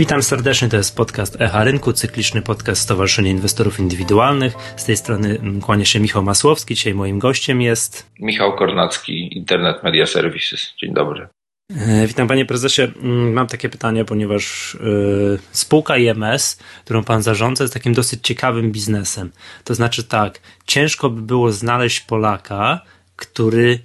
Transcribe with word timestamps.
Witam 0.00 0.22
serdecznie, 0.22 0.68
to 0.68 0.76
jest 0.76 0.96
podcast 0.96 1.40
Echa 1.40 1.64
Rynku, 1.64 1.92
cykliczny 1.92 2.42
podcast 2.42 2.82
Stowarzyszenia 2.82 3.30
Inwestorów 3.30 3.78
Indywidualnych. 3.78 4.54
Z 4.76 4.84
tej 4.84 4.96
strony 4.96 5.28
mm, 5.28 5.60
kłania 5.60 5.84
się 5.84 6.00
Michał 6.00 6.22
Masłowski, 6.22 6.74
dzisiaj 6.74 6.94
moim 6.94 7.18
gościem 7.18 7.62
jest... 7.62 8.10
Michał 8.20 8.56
Kornacki, 8.56 9.38
Internet 9.38 9.82
Media 9.82 10.06
Services. 10.06 10.74
Dzień 10.80 10.94
dobry. 10.94 11.28
E, 11.76 12.06
witam 12.06 12.28
panie 12.28 12.46
prezesie. 12.46 12.82
Mm, 12.82 13.32
mam 13.32 13.46
takie 13.46 13.68
pytanie, 13.68 14.04
ponieważ 14.04 14.76
yy, 14.82 15.38
spółka 15.52 15.96
IMS, 15.96 16.58
którą 16.84 17.04
pan 17.04 17.22
zarządza, 17.22 17.64
jest 17.64 17.74
takim 17.74 17.94
dosyć 17.94 18.20
ciekawym 18.22 18.72
biznesem. 18.72 19.30
To 19.64 19.74
znaczy 19.74 20.04
tak, 20.04 20.40
ciężko 20.66 21.10
by 21.10 21.22
było 21.22 21.52
znaleźć 21.52 22.00
Polaka, 22.00 22.80
który 23.16 23.78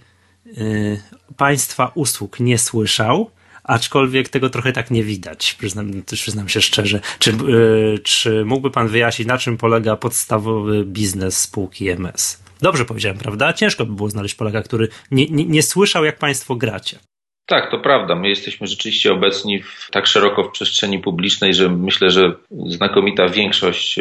yy, 0.45 1.01
państwa 1.37 1.91
usług 1.95 2.39
nie 2.39 2.57
słyszał, 2.57 3.29
aczkolwiek 3.67 4.29
tego 4.29 4.49
trochę 4.49 4.71
tak 4.71 4.91
nie 4.91 5.03
widać, 5.03 5.55
przyznam, 5.59 6.03
też 6.03 6.21
przyznam 6.21 6.49
się 6.49 6.61
szczerze. 6.61 6.99
Czy, 7.19 7.31
yy, 7.31 7.99
czy 8.03 8.45
mógłby 8.45 8.71
pan 8.71 8.87
wyjaśnić, 8.87 9.27
na 9.27 9.37
czym 9.37 9.57
polega 9.57 9.95
podstawowy 9.95 10.85
biznes 10.85 11.37
spółki 11.37 11.89
MS? 11.89 12.39
Dobrze 12.61 12.85
powiedziałem, 12.85 13.17
prawda? 13.17 13.53
Ciężko 13.53 13.85
by 13.85 13.93
było 13.93 14.09
znaleźć 14.09 14.35
Polaka, 14.35 14.61
który 14.61 14.87
nie, 15.11 15.25
nie, 15.25 15.45
nie 15.45 15.63
słyszał, 15.63 16.05
jak 16.05 16.19
państwo 16.19 16.55
gracie. 16.55 16.99
Tak, 17.47 17.71
to 17.71 17.79
prawda. 17.79 18.15
My 18.15 18.29
jesteśmy 18.29 18.67
rzeczywiście 18.67 19.13
obecni 19.13 19.61
w, 19.61 19.89
tak 19.91 20.07
szeroko 20.07 20.43
w 20.43 20.51
przestrzeni 20.51 20.99
publicznej, 20.99 21.53
że 21.53 21.69
myślę, 21.69 22.09
że 22.09 22.33
znakomita 22.67 23.27
większość 23.27 23.99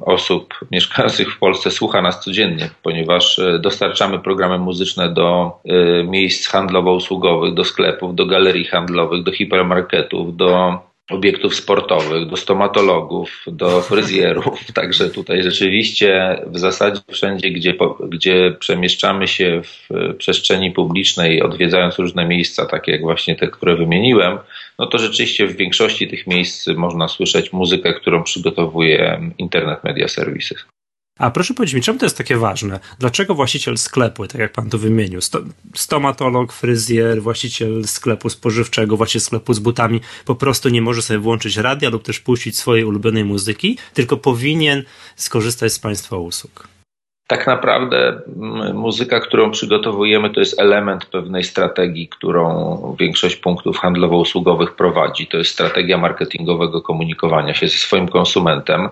osób 0.00 0.54
mieszkających 0.70 1.32
w 1.32 1.38
Polsce 1.38 1.70
słucha 1.70 2.02
nas 2.02 2.20
codziennie, 2.20 2.70
ponieważ 2.82 3.38
e, 3.38 3.58
dostarczamy 3.58 4.18
programy 4.18 4.58
muzyczne 4.58 5.14
do 5.14 5.58
e, 5.64 6.04
miejsc 6.04 6.48
handlowo-usługowych, 6.48 7.54
do 7.54 7.64
sklepów, 7.64 8.14
do 8.14 8.26
galerii 8.26 8.64
handlowych, 8.64 9.22
do 9.22 9.32
hipermarketów, 9.32 10.36
do 10.36 10.80
obiektów 11.10 11.54
sportowych, 11.54 12.28
do 12.28 12.36
stomatologów, 12.36 13.44
do 13.46 13.80
fryzjerów. 13.88 14.72
Także 14.72 15.10
tutaj 15.10 15.42
rzeczywiście 15.42 16.40
w 16.46 16.58
zasadzie 16.58 17.00
wszędzie, 17.10 17.50
gdzie, 17.50 17.74
gdzie 18.08 18.56
przemieszczamy 18.58 19.28
się 19.28 19.62
w 19.64 19.88
przestrzeni 20.18 20.70
publicznej, 20.70 21.42
odwiedzając 21.42 21.98
różne 21.98 22.28
miejsca, 22.28 22.66
takie 22.66 22.92
jak 22.92 23.00
właśnie 23.00 23.36
te, 23.36 23.48
które 23.48 23.76
wymieniłem, 23.76 24.38
no 24.78 24.86
to 24.86 24.98
rzeczywiście 24.98 25.46
w 25.46 25.56
większości 25.56 26.08
tych 26.08 26.26
miejsc 26.26 26.66
można 26.66 27.08
słyszeć 27.08 27.52
muzykę, 27.52 27.94
którą 27.94 28.22
przygotowuje 28.22 29.30
Internet 29.38 29.84
Media 29.84 30.08
Services. 30.08 30.64
A 31.18 31.30
proszę 31.30 31.54
powiedzieć 31.54 31.74
mi, 31.74 31.82
czemu 31.82 31.98
to 31.98 32.06
jest 32.06 32.18
takie 32.18 32.36
ważne? 32.36 32.80
Dlaczego 32.98 33.34
właściciel 33.34 33.78
sklepu, 33.78 34.26
tak 34.26 34.40
jak 34.40 34.52
pan 34.52 34.70
to 34.70 34.78
wymienił, 34.78 35.20
stomatolog, 35.74 36.52
fryzjer, 36.52 37.22
właściciel 37.22 37.84
sklepu 37.84 38.30
spożywczego, 38.30 38.96
właściciel 38.96 39.20
sklepu 39.20 39.54
z 39.54 39.58
butami, 39.58 40.00
po 40.24 40.34
prostu 40.34 40.68
nie 40.68 40.82
może 40.82 41.02
sobie 41.02 41.18
włączyć 41.18 41.56
radia 41.56 41.90
lub 41.90 42.02
też 42.02 42.20
puścić 42.20 42.58
swojej 42.58 42.84
ulubionej 42.84 43.24
muzyki, 43.24 43.78
tylko 43.94 44.16
powinien 44.16 44.82
skorzystać 45.16 45.72
z 45.72 45.78
państwa 45.78 46.16
usług? 46.16 46.68
Tak 47.26 47.46
naprawdę 47.46 48.20
muzyka, 48.74 49.20
którą 49.20 49.50
przygotowujemy, 49.50 50.30
to 50.30 50.40
jest 50.40 50.60
element 50.60 51.06
pewnej 51.06 51.44
strategii, 51.44 52.08
którą 52.08 52.96
większość 53.00 53.36
punktów 53.36 53.76
handlowo-usługowych 53.76 54.76
prowadzi. 54.76 55.26
To 55.26 55.38
jest 55.38 55.50
strategia 55.50 55.98
marketingowego 55.98 56.82
komunikowania 56.82 57.54
się 57.54 57.68
ze 57.68 57.78
swoim 57.78 58.08
konsumentem. 58.08 58.88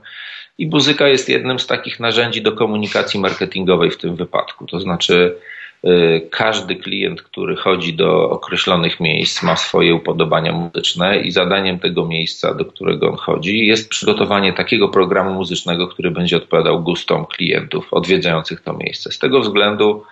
I 0.58 0.66
muzyka 0.66 1.08
jest 1.08 1.28
jednym 1.28 1.58
z 1.58 1.66
takich 1.66 2.00
narzędzi 2.00 2.42
do 2.42 2.52
komunikacji 2.52 3.20
marketingowej 3.20 3.90
w 3.90 3.98
tym 3.98 4.16
wypadku. 4.16 4.66
To 4.66 4.80
znaczy, 4.80 5.36
y, 5.84 6.28
każdy 6.30 6.76
klient, 6.76 7.22
który 7.22 7.56
chodzi 7.56 7.94
do 7.94 8.30
określonych 8.30 9.00
miejsc, 9.00 9.42
ma 9.42 9.56
swoje 9.56 9.94
upodobania 9.94 10.52
muzyczne 10.52 11.20
i 11.20 11.30
zadaniem 11.30 11.78
tego 11.78 12.06
miejsca, 12.06 12.54
do 12.54 12.64
którego 12.64 13.10
on 13.10 13.16
chodzi, 13.16 13.66
jest 13.66 13.88
przygotowanie 13.88 14.52
takiego 14.52 14.88
programu 14.88 15.34
muzycznego, 15.34 15.88
który 15.88 16.10
będzie 16.10 16.36
odpowiadał 16.36 16.82
gustom 16.82 17.26
klientów 17.26 17.88
odwiedzających 17.90 18.60
to 18.60 18.72
miejsce. 18.72 19.12
Z 19.12 19.18
tego 19.18 19.40
względu 19.40 20.04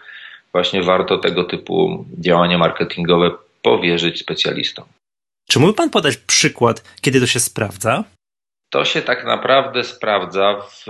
właśnie 0.52 0.82
warto 0.82 1.18
tego 1.18 1.44
typu 1.44 2.04
działania 2.18 2.58
marketingowe 2.58 3.30
powierzyć 3.62 4.20
specjalistom. 4.20 4.84
Czy 5.48 5.58
mógłby 5.58 5.76
Pan 5.76 5.90
podać 5.90 6.16
przykład, 6.16 6.96
kiedy 7.00 7.20
to 7.20 7.26
się 7.26 7.40
sprawdza? 7.40 8.04
To 8.72 8.84
się 8.84 9.02
tak 9.02 9.24
naprawdę 9.24 9.84
sprawdza 9.84 10.56
w 10.60 10.86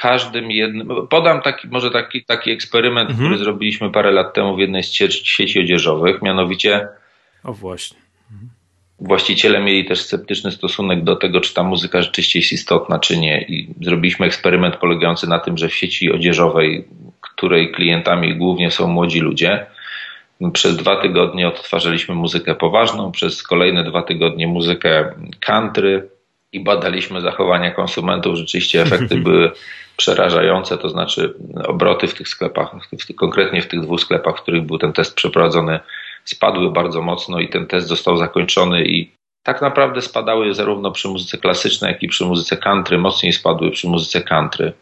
każdym 0.00 0.50
jednym. 0.50 0.88
Podam 1.10 1.42
taki, 1.42 1.68
może 1.68 1.90
taki, 1.90 2.24
taki 2.24 2.50
eksperyment, 2.50 3.10
mhm. 3.10 3.28
który 3.28 3.44
zrobiliśmy 3.44 3.90
parę 3.90 4.10
lat 4.10 4.34
temu 4.34 4.56
w 4.56 4.58
jednej 4.58 4.82
z 4.82 4.92
sieci 5.24 5.60
odzieżowych, 5.60 6.22
mianowicie. 6.22 6.88
O 7.44 7.52
właśnie. 7.52 7.98
Mhm. 8.32 8.50
Właściciele 8.98 9.60
mieli 9.60 9.84
też 9.84 10.00
sceptyczny 10.00 10.50
stosunek 10.50 11.04
do 11.04 11.16
tego, 11.16 11.40
czy 11.40 11.54
ta 11.54 11.62
muzyka 11.62 12.02
rzeczywiście 12.02 12.38
jest 12.38 12.52
istotna, 12.52 12.98
czy 12.98 13.18
nie. 13.18 13.42
I 13.42 13.74
zrobiliśmy 13.80 14.26
eksperyment 14.26 14.76
polegający 14.76 15.28
na 15.28 15.38
tym, 15.38 15.58
że 15.58 15.68
w 15.68 15.74
sieci 15.74 16.12
odzieżowej, 16.12 16.84
której 17.20 17.72
klientami 17.72 18.36
głównie 18.36 18.70
są 18.70 18.88
młodzi 18.88 19.20
ludzie, 19.20 19.66
przez 20.52 20.76
dwa 20.76 21.02
tygodnie 21.02 21.48
odtwarzaliśmy 21.48 22.14
muzykę 22.14 22.54
poważną, 22.54 23.12
przez 23.12 23.42
kolejne 23.42 23.84
dwa 23.84 24.02
tygodnie 24.02 24.46
muzykę 24.46 25.14
country, 25.40 26.08
i 26.52 26.60
badaliśmy 26.60 27.20
zachowania 27.20 27.70
konsumentów, 27.70 28.36
rzeczywiście 28.36 28.82
efekty 28.82 29.16
były 29.16 29.50
przerażające, 29.96 30.78
to 30.78 30.88
znaczy 30.88 31.34
obroty 31.64 32.06
w 32.06 32.14
tych 32.14 32.28
sklepach, 32.28 32.70
w, 33.08 33.14
konkretnie 33.14 33.62
w 33.62 33.68
tych 33.68 33.80
dwóch 33.80 34.00
sklepach, 34.00 34.38
w 34.38 34.42
których 34.42 34.62
był 34.62 34.78
ten 34.78 34.92
test 34.92 35.14
przeprowadzony, 35.14 35.80
spadły 36.24 36.72
bardzo 36.72 37.02
mocno 37.02 37.40
i 37.40 37.48
ten 37.48 37.66
test 37.66 37.86
został 37.86 38.16
zakończony 38.16 38.84
i 38.84 39.12
tak 39.42 39.62
naprawdę 39.62 40.02
spadały 40.02 40.54
zarówno 40.54 40.90
przy 40.90 41.08
muzyce 41.08 41.38
klasycznej, 41.38 41.92
jak 41.92 42.02
i 42.02 42.08
przy 42.08 42.24
muzyce 42.24 42.56
country, 42.56 42.98
mocniej 42.98 43.32
spadły 43.32 43.70
przy 43.70 43.88
muzyce 43.88 44.20
country. 44.20 44.72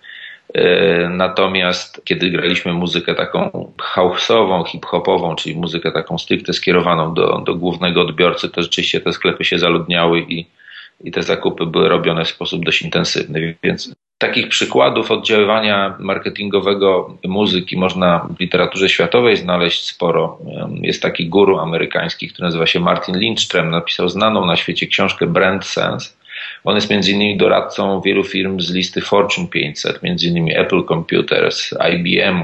E, 0.54 1.08
natomiast 1.08 2.02
kiedy 2.04 2.30
graliśmy 2.30 2.72
muzykę 2.72 3.14
taką 3.14 3.72
house'ową, 3.94 4.64
hip-hopową, 4.66 5.36
czyli 5.36 5.56
muzykę 5.56 5.92
taką 5.92 6.18
stricte 6.18 6.52
skierowaną 6.52 7.14
do, 7.14 7.42
do 7.46 7.54
głównego 7.54 8.00
odbiorcy, 8.02 8.48
to 8.48 8.62
rzeczywiście 8.62 9.00
te 9.00 9.12
sklepy 9.12 9.44
się 9.44 9.58
zaludniały 9.58 10.20
i 10.20 10.46
i 11.04 11.10
te 11.10 11.22
zakupy 11.22 11.66
były 11.66 11.88
robione 11.88 12.24
w 12.24 12.28
sposób 12.28 12.64
dość 12.64 12.82
intensywny. 12.82 13.54
Więc 13.62 13.94
takich 14.18 14.48
przykładów 14.48 15.10
oddziaływania 15.10 15.96
marketingowego 15.98 17.16
muzyki 17.24 17.76
można 17.76 18.28
w 18.36 18.40
literaturze 18.40 18.88
światowej 18.88 19.36
znaleźć 19.36 19.86
sporo. 19.86 20.38
Jest 20.82 21.02
taki 21.02 21.28
guru 21.28 21.58
amerykański, 21.58 22.28
który 22.28 22.46
nazywa 22.46 22.66
się 22.66 22.80
Martin 22.80 23.14
Lindström, 23.14 23.70
napisał 23.70 24.08
znaną 24.08 24.46
na 24.46 24.56
świecie 24.56 24.86
książkę 24.86 25.26
Brand 25.26 25.66
Sense. 25.66 26.10
On 26.64 26.74
jest 26.74 26.90
między 26.90 27.12
innymi 27.12 27.36
doradcą 27.36 28.00
wielu 28.00 28.24
firm 28.24 28.60
z 28.60 28.70
listy 28.70 29.00
Fortune 29.00 29.48
500, 29.48 30.02
między 30.02 30.26
innymi 30.26 30.56
Apple 30.56 30.84
Computers, 30.84 31.74
IBM, 31.92 32.42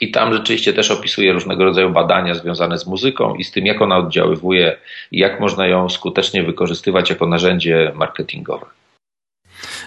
i 0.00 0.10
tam 0.10 0.32
rzeczywiście 0.32 0.72
też 0.72 0.90
opisuje 0.90 1.32
różnego 1.32 1.64
rodzaju 1.64 1.90
badania 1.90 2.34
związane 2.34 2.78
z 2.78 2.86
muzyką 2.86 3.34
i 3.34 3.44
z 3.44 3.50
tym, 3.50 3.66
jak 3.66 3.82
ona 3.82 3.96
oddziaływuje 3.96 4.76
i 5.12 5.18
jak 5.18 5.40
można 5.40 5.66
ją 5.66 5.88
skutecznie 5.88 6.42
wykorzystywać 6.42 7.10
jako 7.10 7.26
narzędzie 7.26 7.92
marketingowe. 7.94 8.66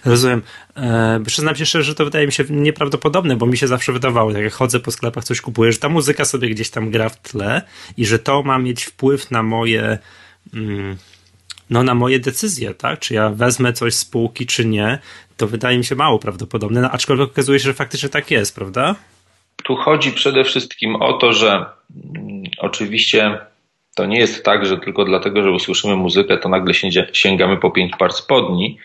Rozumiem. 0.05 0.41
E, 0.75 1.19
przyznam 1.25 1.55
się 1.55 1.65
szczerze, 1.65 1.83
że 1.83 1.95
to 1.95 2.05
wydaje 2.05 2.25
mi 2.25 2.31
się 2.31 2.43
nieprawdopodobne, 2.49 3.35
bo 3.35 3.45
mi 3.45 3.57
się 3.57 3.67
zawsze 3.67 3.93
wydawało, 3.93 4.31
jak 4.31 4.53
chodzę 4.53 4.79
po 4.79 4.91
sklepach, 4.91 5.23
coś 5.23 5.41
kupuję, 5.41 5.71
że 5.71 5.79
ta 5.79 5.89
muzyka 5.89 6.25
sobie 6.25 6.49
gdzieś 6.49 6.69
tam 6.69 6.91
gra 6.91 7.09
w 7.09 7.21
tle 7.21 7.61
i 7.97 8.05
że 8.05 8.19
to 8.19 8.43
ma 8.43 8.59
mieć 8.59 8.83
wpływ 8.83 9.31
na 9.31 9.43
moje. 9.43 9.97
Mm, 10.53 10.97
no, 11.69 11.83
na 11.83 11.95
moje 11.95 12.19
decyzje, 12.19 12.73
tak? 12.73 12.99
Czy 12.99 13.13
ja 13.13 13.29
wezmę 13.29 13.73
coś 13.73 13.93
z 13.93 13.99
spółki, 13.99 14.45
czy 14.45 14.65
nie, 14.65 14.99
to 15.37 15.47
wydaje 15.47 15.77
mi 15.77 15.85
się 15.85 15.95
mało 15.95 16.19
prawdopodobne, 16.19 16.81
no, 16.81 16.91
aczkolwiek 16.91 17.29
okazuje 17.29 17.59
się, 17.59 17.65
że 17.65 17.73
faktycznie 17.73 18.09
tak 18.09 18.31
jest, 18.31 18.55
prawda? 18.55 18.95
Tu 19.63 19.75
chodzi 19.75 20.11
przede 20.11 20.43
wszystkim 20.43 20.95
o 20.95 21.13
to, 21.13 21.33
że 21.33 21.65
mm, 22.15 22.43
oczywiście 22.57 23.37
to 23.95 24.05
nie 24.05 24.19
jest 24.19 24.45
tak, 24.45 24.65
że 24.65 24.77
tylko 24.77 25.05
dlatego, 25.05 25.43
że 25.43 25.51
usłyszymy 25.51 25.95
muzykę, 25.95 26.37
to 26.37 26.49
nagle 26.49 26.73
sięgamy 27.13 27.57
po 27.57 27.71
pięć 27.71 27.91
par 27.95 28.13
spodni, 28.13 28.77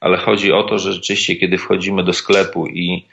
ale 0.00 0.16
chodzi 0.16 0.52
o 0.52 0.62
to, 0.62 0.78
że 0.78 0.92
rzeczywiście, 0.92 1.36
kiedy 1.36 1.58
wchodzimy 1.58 2.04
do 2.04 2.12
sklepu 2.12 2.66
i 2.66 3.04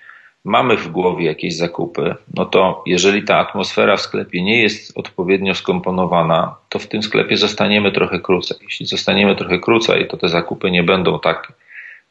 mamy 0.44 0.78
w 0.78 0.88
głowie 0.88 1.26
jakieś 1.26 1.56
zakupy, 1.56 2.16
no 2.34 2.46
to 2.46 2.84
jeżeli 2.86 3.24
ta 3.24 3.38
atmosfera 3.38 3.98
w 3.98 4.02
sklepie 4.02 4.44
nie 4.44 4.62
jest 4.62 4.98
odpowiednio 4.98 5.56
skomponowana, 5.56 6.56
to 6.70 6.80
w 6.80 6.88
tym 6.88 7.04
sklepie 7.04 7.38
zostaniemy 7.38 7.92
trochę 7.92 8.20
krócej. 8.20 8.58
Jeśli 8.62 8.86
zostaniemy 8.86 9.36
trochę 9.36 9.60
krócej, 9.60 10.08
to 10.08 10.18
te 10.18 10.30
zakupy 10.30 10.72
nie 10.72 10.84
będą 10.84 11.20
tak 11.20 11.54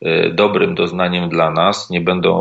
y, 0.02 0.30
dobrym 0.32 0.74
doznaniem 0.74 1.28
dla 1.28 1.50
nas, 1.50 1.90
nie 1.90 2.00
będą 2.00 2.32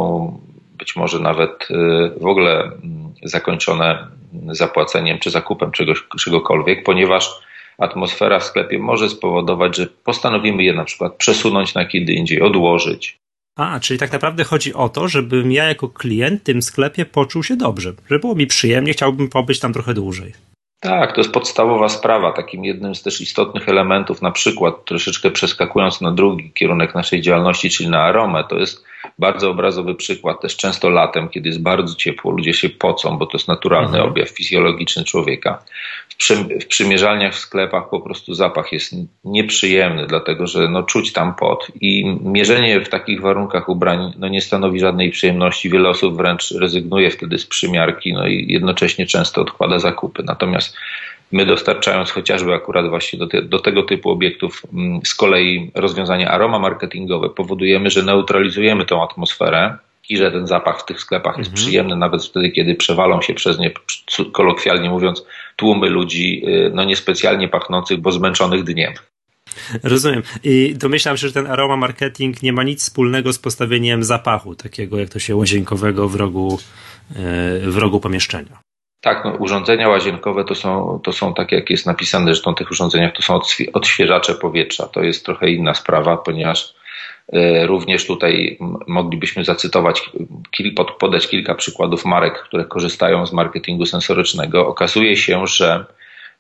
być 0.84 0.96
może 0.96 1.20
nawet 1.20 1.72
y, 1.72 1.76
w 2.20 2.26
ogóle 2.26 2.64
mm, 2.64 3.14
zakończone 3.24 4.08
zapłaceniem 4.52 5.20
czy 5.20 5.32
zakupem 5.32 5.72
czegoś, 5.72 6.04
czegokolwiek, 6.20 6.84
ponieważ 6.84 7.30
atmosfera 7.78 8.40
w 8.40 8.44
sklepie 8.44 8.80
może 8.80 9.10
spowodować, 9.10 9.78
że 9.78 9.88
postanowimy 10.04 10.64
je 10.64 10.74
na 10.74 10.84
przykład 10.84 11.16
przesunąć 11.16 11.74
na 11.74 11.86
kiedy 11.86 12.14
indziej, 12.14 12.42
odłożyć. 12.42 13.18
A, 13.58 13.80
czyli 13.80 14.00
tak 14.00 14.12
naprawdę 14.12 14.44
chodzi 14.44 14.74
o 14.74 14.90
to, 14.90 15.08
żebym 15.08 15.52
ja 15.52 15.64
jako 15.64 15.90
klient 15.90 16.42
w 16.42 16.44
tym 16.44 16.62
sklepie 16.62 17.06
poczuł 17.06 17.44
się 17.44 17.56
dobrze, 17.56 17.94
żeby 18.10 18.20
było 18.20 18.36
mi 18.36 18.48
przyjemnie, 18.48 18.94
chciałbym 18.94 19.30
pobyć 19.30 19.60
tam 19.60 19.74
trochę 19.74 19.94
dłużej. 19.94 20.34
Tak, 20.80 21.16
to 21.16 21.22
jest 21.22 21.34
podstawowa 21.34 21.90
sprawa. 21.90 22.32
Takim 22.32 22.66
jednym 22.66 22.96
z 22.96 23.04
też 23.04 23.22
istotnych 23.22 23.70
elementów, 23.70 24.22
na 24.22 24.32
przykład 24.32 24.86
troszeczkę 24.86 25.32
przeskakując 25.32 26.02
na 26.02 26.12
drugi 26.12 26.52
kierunek 26.52 26.96
naszej 26.96 27.22
działalności, 27.22 27.70
czyli 27.70 27.90
na 27.90 28.04
aromę, 28.04 28.44
to 28.50 28.60
jest 28.60 28.84
bardzo 29.20 29.50
obrazowy 29.50 29.96
przykład. 29.96 30.42
Też 30.42 30.58
często 30.58 30.90
latem, 30.90 31.30
kiedy 31.30 31.50
jest 31.50 31.62
bardzo 31.62 31.96
ciepło, 31.96 32.32
ludzie 32.32 32.54
się 32.54 32.70
pocą, 32.70 33.18
bo 33.18 33.26
to 33.26 33.38
jest 33.38 33.48
naturalny 33.48 33.98
mhm. 33.98 34.10
objaw 34.10 34.30
fizjologiczny 34.30 35.04
człowieka. 35.04 35.64
W, 36.10 36.16
przy, 36.16 36.36
w 36.36 36.68
przymierzalniach 36.68 37.34
w 37.34 37.40
sklepach 37.40 37.90
po 37.90 38.02
prostu 38.02 38.34
zapach 38.34 38.72
jest 38.72 38.96
nieprzyjemny, 39.24 40.08
dlatego 40.08 40.48
że 40.48 40.70
no, 40.70 40.84
czuć 40.84 41.14
tam 41.14 41.36
pot. 41.36 41.68
I 41.82 42.18
mierzenie 42.24 42.82
w 42.82 42.90
takich 42.90 43.22
warunkach 43.22 43.70
ubrań 43.70 44.14
no, 44.18 44.28
nie 44.28 44.42
stanowi 44.42 44.80
żadnej 44.80 45.12
przyjemności. 45.12 45.70
Wiele 45.70 45.90
osób 45.90 46.18
wręcz 46.18 46.52
rezygnuje 46.52 47.12
wtedy 47.12 47.38
z 47.38 47.46
przymiarki, 47.46 48.14
no 48.14 48.28
i 48.28 48.46
jednocześnie 48.52 49.06
często 49.06 49.42
odkłada 49.42 49.80
zakupy. 49.80 50.24
Natomiast 50.24 50.76
My 51.34 51.46
dostarczając 51.46 52.12
chociażby 52.12 52.54
akurat 52.54 52.90
właśnie 52.90 53.20
do, 53.20 53.28
te, 53.28 53.42
do, 53.42 53.60
tego 53.60 53.84
typu 53.84 54.10
obiektów 54.10 54.62
mm, 54.74 55.02
z 55.06 55.16
kolei 55.16 55.72
rozwiązania 55.76 56.32
aroma 56.32 56.60
marketingowe 56.60 57.30
powodujemy, 57.30 57.90
że 57.90 58.04
neutralizujemy 58.04 58.86
tą 58.94 59.04
atmosferę 59.04 59.78
i 60.10 60.18
że 60.18 60.32
ten 60.32 60.48
zapach 60.48 60.80
w 60.80 60.86
tych 60.86 61.00
sklepach 61.00 61.38
jest 61.38 61.50
mhm. 61.50 61.64
przyjemny 61.64 61.96
nawet 61.96 62.26
wtedy, 62.26 62.52
kiedy 62.52 62.76
przewalą 62.76 63.22
się 63.22 63.34
przez 63.34 63.60
nie, 63.60 63.72
kolokwialnie 64.32 64.90
mówiąc, 64.90 65.26
tłumy 65.56 65.90
ludzi 65.90 66.44
y, 66.48 66.72
no 66.74 66.84
niespecjalnie 66.84 67.48
pachnących, 67.48 68.02
bo 68.02 68.12
zmęczonych 68.12 68.64
dniem. 68.64 68.94
Rozumiem. 69.84 70.24
I 70.44 70.74
domyślam 70.78 71.18
się, 71.18 71.28
że 71.28 71.34
ten 71.34 71.48
aroma 71.48 71.78
marketing 71.78 72.44
nie 72.44 72.54
ma 72.54 72.64
nic 72.64 72.82
wspólnego 72.82 73.34
z 73.34 73.40
postawieniem 73.40 74.04
zapachu, 74.04 74.56
takiego 74.56 75.00
jak 75.00 75.10
to 75.10 75.20
się 75.20 75.36
łazienkowego 75.36 76.10
w 76.10 76.16
rogu, 76.16 76.60
y, 77.12 77.72
w 77.72 77.78
rogu 77.78 78.00
pomieszczenia. 78.00 78.60
Tak, 79.02 79.26
no, 79.26 79.32
urządzenia 79.32 79.90
łazienkowe 79.90 80.46
to 80.46 80.56
są, 80.56 81.00
to 81.04 81.14
są 81.14 81.34
tak 81.34 81.52
jak 81.52 81.70
jest 81.70 81.86
napisane, 81.86 82.26
zresztą 82.26 82.56
tych 82.56 82.72
urządzeniach 82.72 83.14
to 83.14 83.22
są 83.22 83.40
odświeżacze 83.74 84.36
powietrza. 84.36 84.88
To 84.88 85.04
jest 85.04 85.26
trochę 85.26 85.50
inna 85.50 85.74
sprawa, 85.74 86.18
ponieważ 86.18 86.74
również 87.66 88.06
tutaj 88.06 88.58
moglibyśmy 88.88 89.44
zacytować, 89.44 90.10
podać 91.00 91.28
kilka 91.28 91.56
przykładów 91.56 92.06
marek, 92.06 92.44
które 92.44 92.66
korzystają 92.66 93.26
z 93.26 93.34
marketingu 93.34 93.86
sensorycznego. 93.86 94.68
Okazuje 94.68 95.18
się, 95.18 95.48
że 95.48 95.86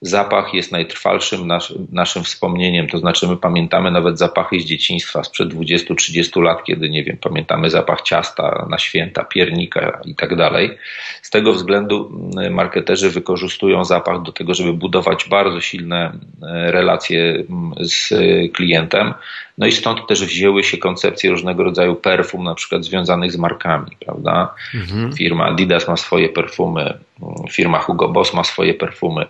zapach 0.03 0.53
jest 0.53 0.71
najtrwalszym 0.71 1.47
nasz, 1.47 1.73
naszym 1.91 2.23
wspomnieniem. 2.23 2.87
To 2.87 2.97
znaczy, 2.97 3.27
my 3.27 3.37
pamiętamy 3.37 3.91
nawet 3.91 4.19
zapachy 4.19 4.59
z 4.59 4.65
dzieciństwa 4.65 5.23
sprzed 5.23 5.49
20-30 5.49 6.41
lat, 6.41 6.63
kiedy, 6.63 6.89
nie 6.89 7.03
wiem, 7.03 7.17
pamiętamy 7.17 7.69
zapach 7.69 8.01
ciasta 8.01 8.67
na 8.69 8.77
święta, 8.77 9.23
piernika 9.23 9.99
i 10.05 10.15
tak 10.15 10.35
dalej. 10.35 10.77
Z 11.21 11.29
tego 11.29 11.53
względu 11.53 12.11
mm, 12.35 12.53
marketerzy 12.53 13.09
wykorzystują 13.09 13.85
zapach 13.85 14.21
do 14.21 14.31
tego, 14.31 14.53
żeby 14.53 14.73
budować 14.73 15.29
bardzo 15.29 15.61
silne 15.61 16.13
e, 16.41 16.71
relacje 16.71 17.23
mm, 17.49 17.73
z 17.79 18.13
klientem. 18.53 19.13
No 19.57 19.67
i 19.67 19.71
stąd 19.71 20.07
też 20.07 20.25
wzięły 20.25 20.63
się 20.63 20.77
koncepcje 20.77 21.29
różnego 21.29 21.63
rodzaju 21.63 21.95
perfum, 21.95 22.43
na 22.43 22.55
przykład 22.55 22.85
związanych 22.85 23.31
z 23.31 23.37
markami, 23.37 23.97
prawda? 24.05 24.53
Mhm. 24.75 25.13
Firma 25.13 25.45
Adidas 25.45 25.87
ma 25.87 25.97
swoje 25.97 26.29
perfumy, 26.29 26.81
mm, 26.81 27.33
firma 27.51 27.79
Hugo 27.79 28.09
Boss 28.09 28.33
ma 28.33 28.43
swoje 28.43 28.73
perfumy. 28.73 29.25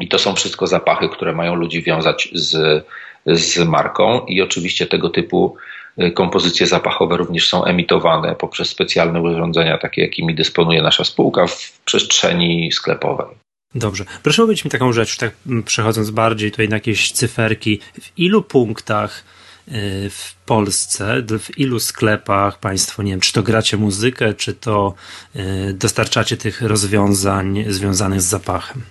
I 0.00 0.08
to 0.08 0.18
są 0.18 0.34
wszystko 0.34 0.66
zapachy, 0.66 1.08
które 1.08 1.32
mają 1.32 1.54
ludzi 1.54 1.82
wiązać 1.82 2.28
z, 2.32 2.84
z 3.26 3.58
marką, 3.68 4.26
i 4.26 4.42
oczywiście 4.42 4.86
tego 4.86 5.10
typu 5.10 5.56
y, 6.02 6.10
kompozycje 6.10 6.66
zapachowe 6.66 7.16
również 7.16 7.48
są 7.48 7.64
emitowane 7.64 8.34
poprzez 8.34 8.68
specjalne 8.68 9.20
urządzenia, 9.20 9.78
takie 9.78 10.02
jakimi 10.02 10.34
dysponuje 10.34 10.82
nasza 10.82 11.04
spółka 11.04 11.46
w 11.46 11.80
przestrzeni 11.84 12.72
sklepowej. 12.72 13.26
Dobrze. 13.74 14.04
Proszę 14.22 14.42
powiedzieć 14.42 14.64
mi 14.64 14.70
taką 14.70 14.92
rzecz, 14.92 15.16
tak 15.16 15.32
przechodząc 15.64 16.10
bardziej 16.10 16.50
tutaj 16.50 16.68
na 16.68 16.76
jakieś 16.76 17.12
cyferki. 17.12 17.80
W 18.00 18.18
ilu 18.18 18.42
punktach 18.42 19.24
y, 19.68 20.10
w 20.10 20.34
Polsce, 20.46 21.22
w 21.38 21.58
ilu 21.58 21.80
sklepach 21.80 22.58
Państwo, 22.58 23.02
nie 23.02 23.10
wiem, 23.10 23.20
czy 23.20 23.32
to 23.32 23.42
gracie 23.42 23.76
muzykę, 23.76 24.34
czy 24.34 24.54
to 24.54 24.94
y, 25.36 25.74
dostarczacie 25.74 26.36
tych 26.36 26.62
rozwiązań 26.62 27.64
związanych 27.68 28.22
z 28.22 28.24
zapachem? 28.24 28.82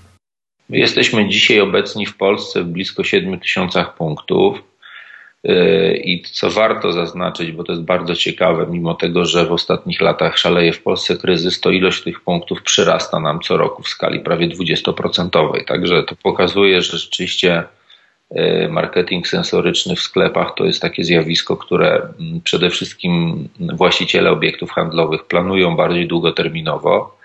My 0.69 0.77
jesteśmy 0.77 1.29
dzisiaj 1.29 1.59
obecni 1.59 2.05
w 2.05 2.17
Polsce 2.17 2.63
w 2.63 2.67
blisko 2.67 3.03
7 3.03 3.39
tysiącach 3.39 3.95
punktów. 3.95 4.63
Yy, 5.43 6.01
I 6.03 6.21
co 6.21 6.49
warto 6.49 6.91
zaznaczyć, 6.91 7.51
bo 7.51 7.63
to 7.63 7.71
jest 7.71 7.83
bardzo 7.83 8.15
ciekawe, 8.15 8.67
mimo 8.69 8.93
tego, 8.93 9.25
że 9.25 9.45
w 9.45 9.51
ostatnich 9.51 10.01
latach 10.01 10.37
szaleje 10.37 10.73
w 10.73 10.83
Polsce 10.83 11.17
kryzys, 11.17 11.61
to 11.61 11.69
ilość 11.71 12.03
tych 12.03 12.21
punktów 12.21 12.63
przyrasta 12.63 13.19
nam 13.19 13.39
co 13.39 13.57
roku 13.57 13.83
w 13.83 13.87
skali 13.87 14.19
prawie 14.19 14.47
20%. 14.47 15.63
Także 15.65 16.03
to 16.03 16.15
pokazuje, 16.23 16.81
że 16.81 16.97
rzeczywiście 16.97 17.63
yy, 18.31 18.69
marketing 18.69 19.27
sensoryczny 19.27 19.95
w 19.95 20.01
sklepach 20.01 20.53
to 20.55 20.65
jest 20.65 20.81
takie 20.81 21.03
zjawisko, 21.03 21.57
które 21.57 21.95
mm, 22.19 22.41
przede 22.43 22.69
wszystkim 22.69 23.47
właściciele 23.59 24.31
obiektów 24.31 24.71
handlowych 24.71 25.25
planują 25.25 25.75
bardziej 25.75 26.07
długoterminowo 26.07 27.16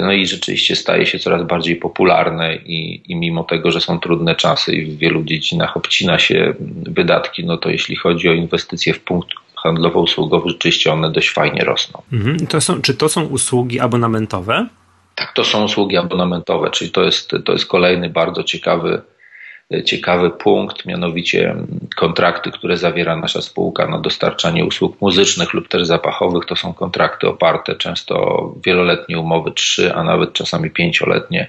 no 0.00 0.12
i 0.12 0.26
rzeczywiście 0.26 0.76
staje 0.76 1.06
się 1.06 1.18
coraz 1.18 1.46
bardziej 1.46 1.76
popularne 1.76 2.56
i, 2.56 3.02
i 3.12 3.16
mimo 3.16 3.44
tego, 3.44 3.70
że 3.70 3.80
są 3.80 4.00
trudne 4.00 4.34
czasy 4.34 4.72
i 4.72 4.86
w 4.86 4.98
wielu 4.98 5.24
dziedzinach 5.24 5.76
obcina 5.76 6.18
się 6.18 6.54
wydatki, 6.82 7.44
no 7.44 7.56
to 7.56 7.70
jeśli 7.70 7.96
chodzi 7.96 8.28
o 8.28 8.32
inwestycje 8.32 8.94
w 8.94 9.00
punkt 9.00 9.28
handlowo-usługowy, 9.64 10.48
rzeczywiście 10.48 10.92
one 10.92 11.12
dość 11.12 11.30
fajnie 11.30 11.64
rosną. 11.64 12.02
Mhm. 12.12 12.46
To 12.46 12.60
są, 12.60 12.82
czy 12.82 12.94
to 12.94 13.08
są 13.08 13.24
usługi 13.24 13.80
abonamentowe? 13.80 14.66
Tak, 15.14 15.32
to 15.32 15.44
są 15.44 15.64
usługi 15.64 15.96
abonamentowe, 15.96 16.70
czyli 16.70 16.90
to 16.90 17.02
jest, 17.02 17.30
to 17.44 17.52
jest 17.52 17.66
kolejny 17.66 18.10
bardzo 18.10 18.42
ciekawy 18.42 19.02
ciekawy 19.84 20.30
punkt, 20.30 20.86
mianowicie 20.86 21.56
kontrakty, 21.96 22.50
które 22.50 22.76
zawiera 22.76 23.16
nasza 23.16 23.42
spółka 23.42 23.86
na 23.86 23.98
dostarczanie 23.98 24.64
usług 24.64 25.00
muzycznych 25.00 25.54
lub 25.54 25.68
też 25.68 25.86
zapachowych. 25.86 26.44
To 26.44 26.56
są 26.56 26.74
kontrakty 26.74 27.28
oparte 27.28 27.74
często 27.74 28.14
o 28.14 28.54
wieloletnie 28.64 29.18
umowy, 29.18 29.52
trzy, 29.52 29.94
a 29.94 30.04
nawet 30.04 30.32
czasami 30.32 30.70
pięcioletnie, 30.70 31.48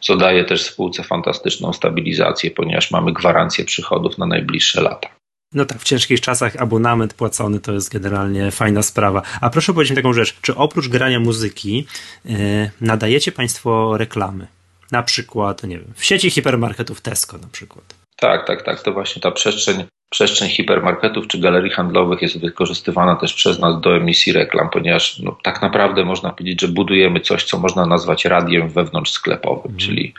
co 0.00 0.16
daje 0.16 0.44
też 0.44 0.62
spółce 0.62 1.02
fantastyczną 1.02 1.72
stabilizację, 1.72 2.50
ponieważ 2.50 2.90
mamy 2.90 3.12
gwarancję 3.12 3.64
przychodów 3.64 4.18
na 4.18 4.26
najbliższe 4.26 4.82
lata. 4.82 5.08
No 5.54 5.64
tak, 5.64 5.78
w 5.78 5.84
ciężkich 5.84 6.20
czasach 6.20 6.56
abonament 6.56 7.14
płacony 7.14 7.60
to 7.60 7.72
jest 7.72 7.92
generalnie 7.92 8.50
fajna 8.50 8.82
sprawa. 8.82 9.22
A 9.40 9.50
proszę 9.50 9.72
powiedzieć 9.72 9.90
mi 9.90 9.96
taką 9.96 10.12
rzecz, 10.12 10.40
czy 10.40 10.54
oprócz 10.54 10.88
grania 10.88 11.20
muzyki 11.20 11.86
yy, 12.24 12.34
nadajecie 12.80 13.32
Państwo 13.32 13.96
reklamy? 13.96 14.46
Na 14.92 15.02
przykład, 15.02 15.62
nie 15.62 15.78
wiem, 15.78 15.92
w 15.96 16.04
sieci 16.04 16.30
hipermarketów 16.30 17.00
Tesco 17.00 17.38
na 17.38 17.48
przykład. 17.52 17.94
Tak, 18.16 18.46
tak, 18.46 18.62
tak. 18.62 18.82
To 18.82 18.92
właśnie 18.92 19.22
ta 19.22 19.30
przestrzeń, 19.30 19.84
przestrzeń 20.10 20.48
hipermarketów 20.48 21.26
czy 21.26 21.38
galerii 21.38 21.70
handlowych 21.70 22.22
jest 22.22 22.40
wykorzystywana 22.40 23.16
też 23.16 23.34
przez 23.34 23.58
nas 23.58 23.80
do 23.80 23.96
emisji 23.96 24.32
reklam, 24.32 24.70
ponieważ 24.70 25.18
no, 25.18 25.36
tak 25.42 25.62
naprawdę 25.62 26.04
można 26.04 26.30
powiedzieć, 26.30 26.60
że 26.60 26.68
budujemy 26.68 27.20
coś, 27.20 27.44
co 27.44 27.58
można 27.58 27.86
nazwać 27.86 28.24
radiem 28.24 28.68
wewnątrz 28.68 29.10
sklepowym, 29.10 29.70
mm. 29.70 29.78
czyli 29.78 30.14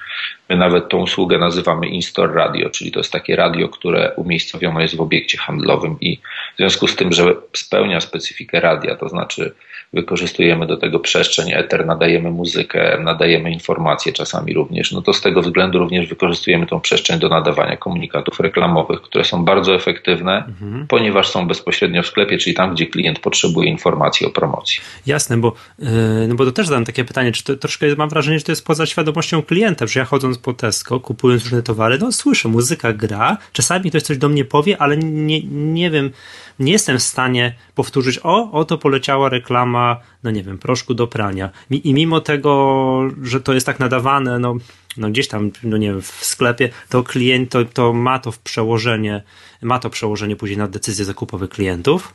my 0.50 0.56
nawet 0.56 0.90
tą 0.90 0.98
usługę 0.98 1.38
nazywamy 1.38 1.88
in-store 1.88 2.34
radio, 2.34 2.70
czyli 2.70 2.92
to 2.92 3.00
jest 3.00 3.12
takie 3.12 3.36
radio, 3.36 3.70
które 3.70 4.14
umiejscowione 4.16 4.82
jest 4.82 4.96
w 4.96 5.02
obiekcie 5.02 5.38
handlowym 5.38 5.96
i 6.02 6.18
w 6.54 6.58
związku 6.58 6.88
z 6.88 6.96
tym, 6.96 7.14
że 7.14 7.36
spełnia 7.54 8.02
specyfikę 8.02 8.60
radia, 8.60 8.96
to 8.96 9.10
znaczy 9.10 9.54
wykorzystujemy 9.94 10.68
do 10.68 10.78
tego 10.78 11.00
przestrzeń 11.00 11.52
eter, 11.54 11.86
nadajemy 11.86 12.32
muzykę, 12.32 12.98
nadajemy 13.00 13.52
informacje 13.52 14.14
czasami 14.14 14.54
również, 14.54 14.92
no 14.92 15.02
to 15.02 15.14
z 15.14 15.22
tego 15.22 15.42
względu 15.42 15.80
również 15.80 16.08
wykorzystujemy 16.08 16.68
tą 16.68 16.80
przestrzeń 16.80 17.20
do 17.20 17.30
nadawania 17.30 17.78
komunikatów 17.78 18.40
reklamowych, 18.40 19.02
które 19.02 19.24
są 19.24 19.46
bardzo 19.46 19.74
efektywne, 19.80 20.46
mhm. 20.48 20.88
ponieważ 20.88 21.30
są 21.30 21.48
bezpośrednio 21.48 22.04
w 22.04 22.08
sklepie, 22.08 22.38
czyli 22.38 22.56
tam, 22.56 22.74
gdzie 22.74 22.86
klient 22.86 23.20
potrzebuje 23.20 23.70
informacji 23.70 24.28
o 24.28 24.30
promocji. 24.30 24.82
Jasne, 25.06 25.38
bo, 25.38 25.54
yy, 25.80 25.88
no 26.28 26.36
bo 26.36 26.46
to 26.46 26.52
też 26.52 26.68
zadam 26.68 26.86
takie 26.86 27.06
pytanie, 27.06 27.32
czy 27.32 27.44
to 27.44 27.56
troszkę 27.56 27.96
mam 27.98 28.10
wrażenie, 28.10 28.40
że 28.40 28.46
to 28.46 28.52
jest 28.52 28.66
poza 28.66 28.86
świadomością 28.86 29.42
klienta, 29.42 29.88
że 29.88 30.00
ja 30.00 30.06
chodząc 30.06 30.38
po 30.38 30.54
Tesco, 30.54 31.00
kupując 31.00 31.44
różne 31.44 31.64
towary, 31.64 31.98
no 32.00 32.12
słyszę, 32.12 32.50
muzyka 32.50 32.94
gra, 32.94 33.38
czasami 33.54 33.90
ktoś 33.90 34.04
coś 34.04 34.18
do 34.18 34.30
mnie 34.30 34.46
powie, 34.46 34.82
ale 34.82 34.98
nie, 34.98 35.42
nie 35.52 35.92
wiem, 35.92 36.12
nie 36.60 36.72
jestem 36.72 36.98
w 36.98 37.04
stanie 37.04 37.56
powtórzyć, 37.76 38.20
o, 38.24 38.52
oto 38.52 38.78
poleciała 38.78 39.30
reklama, 39.30 40.00
no 40.24 40.32
nie 40.32 40.44
wiem, 40.44 40.58
proszku 40.58 40.94
do 40.94 41.08
prania. 41.08 41.50
I 41.70 41.94
mimo 41.94 42.22
tego, 42.22 43.02
że 43.22 43.42
to 43.42 43.54
jest 43.54 43.66
tak 43.66 43.80
nadawane, 43.80 44.40
no, 44.40 44.56
no 44.98 45.10
gdzieś 45.10 45.28
tam, 45.28 45.52
no 45.64 45.78
nie 45.78 45.88
wiem, 45.88 46.02
w 46.02 46.26
sklepie, 46.26 46.70
to 46.90 47.04
klient, 47.04 47.52
to, 47.52 47.66
to 47.66 47.94
ma 47.94 48.20
to 48.20 48.32
w 48.32 48.40
przełożenie, 48.40 49.24
ma 49.62 49.80
to 49.80 49.90
przełożenie 49.90 50.36
później 50.36 50.58
na 50.58 50.68
decyzje 50.68 51.06
zakupowe 51.06 51.48
klientów. 51.48 52.14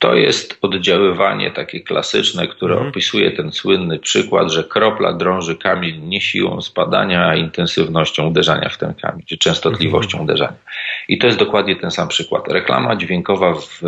To 0.00 0.14
jest 0.14 0.58
oddziaływanie 0.62 1.50
takie 1.50 1.80
klasyczne, 1.80 2.48
które 2.48 2.74
mhm. 2.74 2.90
opisuje 2.90 3.30
ten 3.30 3.52
słynny 3.52 3.98
przykład, 3.98 4.50
że 4.50 4.64
kropla 4.64 5.12
drąży 5.12 5.56
kamień 5.56 6.00
nie 6.02 6.20
siłą 6.20 6.62
spadania, 6.62 7.26
a 7.26 7.34
intensywnością 7.34 8.26
uderzania 8.26 8.68
w 8.68 8.78
ten 8.78 8.94
kamień, 8.94 9.22
czy 9.26 9.38
częstotliwością 9.38 10.18
mhm. 10.18 10.24
uderzania. 10.24 10.56
I 11.08 11.18
to 11.18 11.26
jest 11.26 11.38
dokładnie 11.38 11.76
ten 11.76 11.90
sam 11.90 12.08
przykład. 12.08 12.48
Reklama 12.48 12.96
dźwiękowa 12.96 13.54
w, 13.54 13.80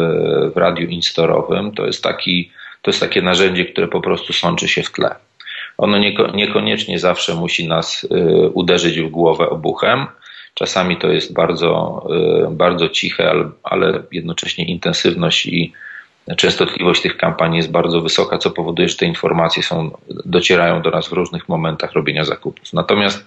w 0.54 0.56
radiu 0.56 0.88
instorowym 0.88 1.72
to 1.72 1.86
jest, 1.86 2.02
taki, 2.02 2.50
to 2.82 2.90
jest 2.90 3.00
takie 3.00 3.22
narzędzie, 3.22 3.64
które 3.64 3.88
po 3.88 4.00
prostu 4.00 4.32
sączy 4.32 4.68
się 4.68 4.82
w 4.82 4.92
tle. 4.92 5.14
Ono 5.78 5.98
niekoniecznie 6.34 6.98
zawsze 6.98 7.34
musi 7.34 7.68
nas 7.68 8.08
uderzyć 8.52 9.00
w 9.00 9.08
głowę 9.08 9.50
obuchem. 9.50 10.06
Czasami 10.54 10.96
to 10.96 11.08
jest 11.08 11.32
bardzo, 11.32 12.02
bardzo 12.50 12.88
ciche, 12.88 13.30
ale, 13.30 13.50
ale 13.62 14.02
jednocześnie 14.12 14.64
intensywność 14.64 15.46
i 15.46 15.72
częstotliwość 16.36 17.02
tych 17.02 17.16
kampanii 17.16 17.56
jest 17.56 17.70
bardzo 17.70 18.00
wysoka, 18.00 18.38
co 18.38 18.50
powoduje, 18.50 18.88
że 18.88 18.96
te 18.96 19.06
informacje 19.06 19.62
są, 19.62 19.90
docierają 20.24 20.82
do 20.82 20.90
nas 20.90 21.08
w 21.08 21.12
różnych 21.12 21.48
momentach 21.48 21.92
robienia 21.92 22.24
zakupów. 22.24 22.72
Natomiast 22.72 23.26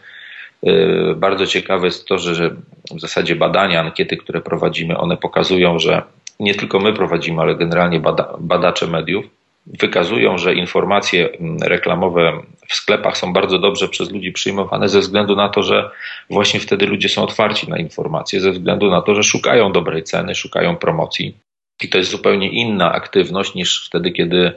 y, 0.68 1.16
bardzo 1.16 1.48
ciekawe 1.48 1.86
jest 1.86 2.08
to, 2.08 2.18
że, 2.18 2.36
że 2.36 2.56
w 2.92 3.00
zasadzie 3.00 3.36
badania, 3.36 3.80
ankiety, 3.80 4.18
które 4.18 4.42
prowadzimy, 4.42 4.98
one 4.98 5.18
pokazują, 5.18 5.80
że 5.80 6.02
nie 6.40 6.56
tylko 6.56 6.80
my 6.80 6.94
prowadzimy, 6.94 7.42
ale 7.42 7.56
generalnie 7.56 8.00
bada, 8.00 8.34
badacze 8.40 8.88
mediów 8.88 9.26
wykazują, 9.68 10.38
że 10.38 10.54
informacje 10.54 11.32
mm, 11.32 11.58
reklamowe 11.62 12.42
w 12.68 12.74
sklepach 12.74 13.18
są 13.18 13.34
bardzo 13.34 13.60
dobrze 13.60 13.88
przez 13.88 14.12
ludzi 14.12 14.32
przyjmowane 14.32 14.90
ze 14.90 15.00
względu 15.00 15.36
na 15.36 15.50
to, 15.50 15.64
że 15.64 15.90
właśnie 16.30 16.60
wtedy 16.60 16.86
ludzie 16.86 17.10
są 17.10 17.24
otwarci 17.24 17.70
na 17.70 17.78
informacje, 17.78 18.42
ze 18.42 18.52
względu 18.52 18.90
na 18.90 19.02
to, 19.02 19.16
że 19.16 19.24
szukają 19.24 19.72
dobrej 19.72 20.04
ceny, 20.04 20.36
szukają 20.36 20.76
promocji. 20.76 21.38
I 21.84 21.90
to 21.90 21.98
jest 21.98 22.12
zupełnie 22.12 22.50
inna 22.50 22.92
aktywność 22.92 23.56
niż 23.56 23.88
wtedy, 23.88 24.12
kiedy 24.12 24.54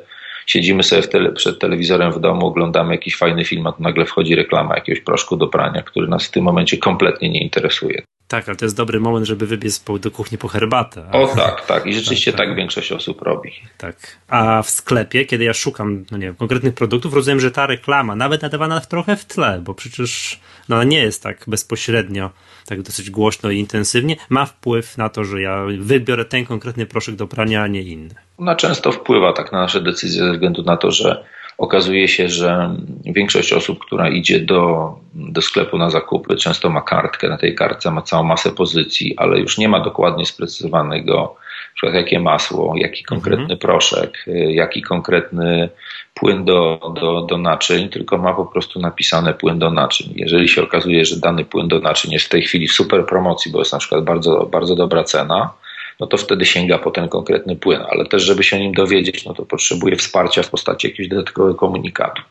siedzimy 0.47 0.83
sobie 0.83 1.03
tele, 1.03 1.33
przed 1.33 1.59
telewizorem 1.59 2.13
w 2.13 2.21
domu, 2.21 2.47
oglądamy 2.47 2.95
jakiś 2.95 3.17
fajny 3.17 3.45
film, 3.45 3.67
a 3.67 3.73
tu 3.73 3.83
nagle 3.83 4.05
wchodzi 4.05 4.35
reklama 4.35 4.75
jakiegoś 4.75 5.01
proszku 5.05 5.37
do 5.37 5.47
prania, 5.47 5.83
który 5.83 6.09
nas 6.09 6.27
w 6.27 6.31
tym 6.31 6.45
momencie 6.45 6.79
kompletnie 6.79 7.31
nie 7.31 7.41
interesuje. 7.41 8.03
Tak, 8.29 8.49
ale 8.49 8.57
to 8.57 8.65
jest 8.65 8.77
dobry 8.77 9.01
moment, 9.01 9.27
żeby 9.27 9.47
wybiec 9.47 9.85
do 10.01 10.11
kuchni 10.11 10.39
po 10.39 10.49
herbatę. 10.49 11.11
O 11.13 11.27
tak, 11.27 11.67
tak. 11.67 11.87
I 11.87 11.95
rzeczywiście 11.95 12.33
tak, 12.33 12.39
tak. 12.39 12.49
tak, 12.49 12.57
większość 12.57 12.93
osób 12.93 13.23
robi. 13.23 13.53
Tak. 13.79 13.97
A 14.29 14.63
w 14.63 14.71
sklepie, 14.71 15.25
kiedy 15.25 15.45
ja 15.45 15.53
szukam, 15.53 16.05
no 16.11 16.19
nie 16.19 16.27
wiem, 16.27 16.35
konkretnych 16.35 16.75
produktów, 16.75 17.15
rozumiem, 17.15 17.41
że 17.41 17.51
ta 17.51 17.67
reklama, 17.67 18.17
nawet 18.17 18.43
nadawana 18.43 18.81
trochę 18.81 19.17
w 19.17 19.25
tle, 19.25 19.61
bo 19.65 19.75
przecież 19.75 20.41
no, 20.69 20.85
nie 20.85 20.99
jest 20.99 21.23
tak 21.23 21.45
bezpośrednio, 21.47 22.31
tak 22.67 22.83
dosyć 22.83 23.11
głośno 23.11 23.51
i 23.51 23.59
intensywnie, 23.59 24.17
ma 24.29 24.47
wpływ 24.47 24.99
na 24.99 25.09
to, 25.09 25.25
że 25.25 25.41
ja 25.41 25.65
wybiorę 25.79 26.25
ten 26.25 26.47
konkretny 26.47 26.87
proszek 26.87 27.17
do 27.17 27.27
prania, 27.27 27.63
a 27.63 27.67
nie 27.67 27.83
inny. 27.83 28.15
Ona 28.39 28.57
często 28.57 28.93
wpływa 28.93 29.33
tak 29.33 29.53
na 29.53 29.61
nasze 29.61 29.81
decyzje 29.81 30.25
ze 30.25 30.33
względu 30.33 30.63
na 30.63 30.77
to, 30.77 30.91
że 30.91 31.25
okazuje 31.59 32.09
się, 32.09 32.29
że 32.29 32.77
większość 33.05 33.53
osób, 33.53 33.79
która 33.79 34.09
idzie 34.09 34.41
do, 34.41 34.95
do 35.15 35.43
sklepu 35.43 35.79
na 35.79 35.91
zakupy, 35.91 36.37
często 36.37 36.71
ma 36.71 36.81
kartkę. 36.81 37.29
Na 37.29 37.39
tej 37.39 37.55
kartce 37.55 37.91
ma 37.91 38.03
całą 38.03 38.23
masę 38.23 38.53
pozycji, 38.53 39.15
ale 39.17 39.41
już 39.41 39.59
nie 39.59 39.69
ma 39.69 39.81
dokładnie 39.81 40.27
sprecyzowanego, 40.27 41.37
przykład 41.79 41.95
jakie 41.95 42.21
masło, 42.21 42.75
jaki 42.77 43.05
konkretny 43.05 43.43
mhm. 43.43 43.59
proszek, 43.59 44.25
jaki 44.49 44.83
konkretny 44.83 45.69
płyn 46.15 46.45
do, 46.45 46.81
do, 47.01 47.23
do 47.23 47.39
naczyń, 47.39 47.89
tylko 47.89 48.19
ma 48.19 48.35
po 48.35 48.47
prostu 48.47 48.81
napisane 48.81 49.35
płyn 49.35 49.59
do 49.59 49.71
naczyń. 49.71 50.13
Jeżeli 50.17 50.49
się 50.49 50.63
okazuje, 50.63 51.05
że 51.05 51.17
dany 51.17 51.45
płyn 51.45 51.69
do 51.69 51.79
naczyń 51.79 52.13
jest 52.13 52.27
w 52.27 52.29
tej 52.29 52.43
chwili 52.43 52.69
w 52.69 52.73
super 52.73 53.07
promocji, 53.07 53.53
bo 53.53 53.59
jest 53.59 53.73
na 53.73 53.79
przykład 53.79 54.05
bardzo, 54.05 54.47
bardzo 54.53 54.77
dobra 54.77 55.05
cena, 55.05 55.51
no 56.01 56.07
to 56.07 56.17
wtedy 56.17 56.47
sięga 56.47 56.79
po 56.79 56.91
ten 56.91 57.09
konkretny 57.09 57.57
płyn. 57.57 57.81
Ale 57.91 58.05
też, 58.07 58.23
żeby 58.23 58.45
się 58.45 58.57
o 58.57 58.61
nim 58.61 58.73
dowiedzieć, 58.73 59.25
no 59.25 59.35
to 59.35 59.47
potrzebuje 59.47 59.97
wsparcia 59.97 60.43
w 60.43 60.51
postaci 60.51 60.89
jakiegoś 60.89 61.09
dodatkowego 61.09 61.55
komunikatu. 61.55 62.23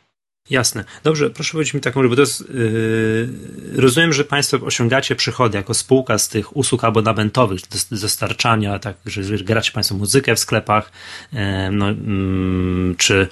Jasne. 0.50 0.84
Dobrze, 1.04 1.30
proszę 1.30 1.52
powiedzieć 1.52 1.74
mi 1.74 1.82
taką, 1.82 2.10
bo 2.10 2.16
to 2.16 2.22
jest, 2.22 2.50
yy, 2.50 3.30
rozumiem, 3.76 4.14
że 4.14 4.24
Państwo 4.24 4.58
osiągacie 4.58 5.16
przychody 5.16 5.58
jako 5.58 5.74
spółka 5.74 6.18
z 6.18 6.30
tych 6.30 6.58
usług 6.58 6.84
abonamentowych, 6.84 7.62
dostarczania, 7.92 8.80
tak, 8.80 8.96
że 9.06 9.38
gracie 9.38 9.72
Państwo 9.72 9.96
muzykę 9.96 10.36
w 10.36 10.40
sklepach, 10.40 10.92
yy, 11.34 11.40
no, 11.72 11.90
yy, 11.90 12.96
czy 12.98 13.28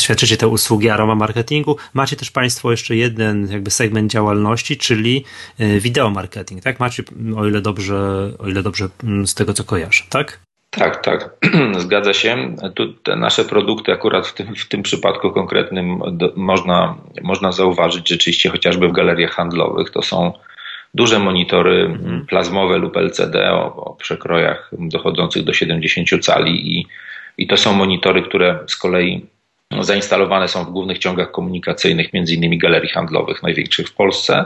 świadczycie 0.00 0.36
te 0.36 0.48
usługi 0.48 0.90
aroma 0.90 1.14
marketingu. 1.14 1.76
Macie 1.94 2.16
też 2.16 2.30
Państwo 2.30 2.70
jeszcze 2.70 2.96
jeden 2.96 3.48
jakby 3.50 3.70
segment 3.70 4.12
działalności, 4.12 4.76
czyli 4.76 5.24
yy, 5.58 5.80
wideo 5.80 6.10
marketing, 6.10 6.62
tak? 6.62 6.80
Macie, 6.80 7.02
o 7.36 7.46
ile 7.46 7.60
dobrze, 7.60 8.30
o 8.38 8.48
ile 8.48 8.62
dobrze 8.62 8.88
mm, 9.04 9.26
z 9.26 9.34
tego 9.34 9.54
co 9.54 9.64
kojarzę, 9.64 10.04
tak? 10.08 10.40
Tak, 10.76 11.02
tak, 11.02 11.30
zgadza 11.78 12.12
się. 12.12 12.56
Tu 12.74 12.92
te 12.92 13.16
nasze 13.16 13.44
produkty 13.44 13.92
akurat 13.92 14.26
w 14.26 14.34
tym, 14.34 14.56
w 14.56 14.68
tym 14.68 14.82
przypadku 14.82 15.30
konkretnym 15.30 16.00
do, 16.12 16.32
można, 16.36 16.96
można 17.22 17.52
zauważyć 17.52 18.08
rzeczywiście 18.08 18.50
chociażby 18.50 18.88
w 18.88 18.92
galeriach 18.92 19.30
handlowych. 19.30 19.90
To 19.90 20.02
są 20.02 20.32
duże 20.94 21.18
monitory 21.18 21.84
mhm. 21.84 22.26
plazmowe 22.26 22.78
lub 22.78 22.96
LCD 22.96 23.52
o, 23.52 23.76
o 23.76 23.94
przekrojach 23.94 24.70
dochodzących 24.78 25.44
do 25.44 25.52
70 25.52 26.24
cali 26.24 26.78
i, 26.78 26.86
i 27.38 27.46
to 27.46 27.56
są 27.56 27.72
monitory, 27.72 28.22
które 28.22 28.58
z 28.66 28.76
kolei 28.76 29.26
zainstalowane 29.80 30.48
są 30.48 30.64
w 30.64 30.70
głównych 30.70 30.98
ciągach 30.98 31.30
komunikacyjnych, 31.30 32.12
między 32.12 32.34
innymi 32.34 32.58
galerii 32.58 32.90
handlowych 32.90 33.42
największych 33.42 33.88
w 33.88 33.94
Polsce. 33.94 34.44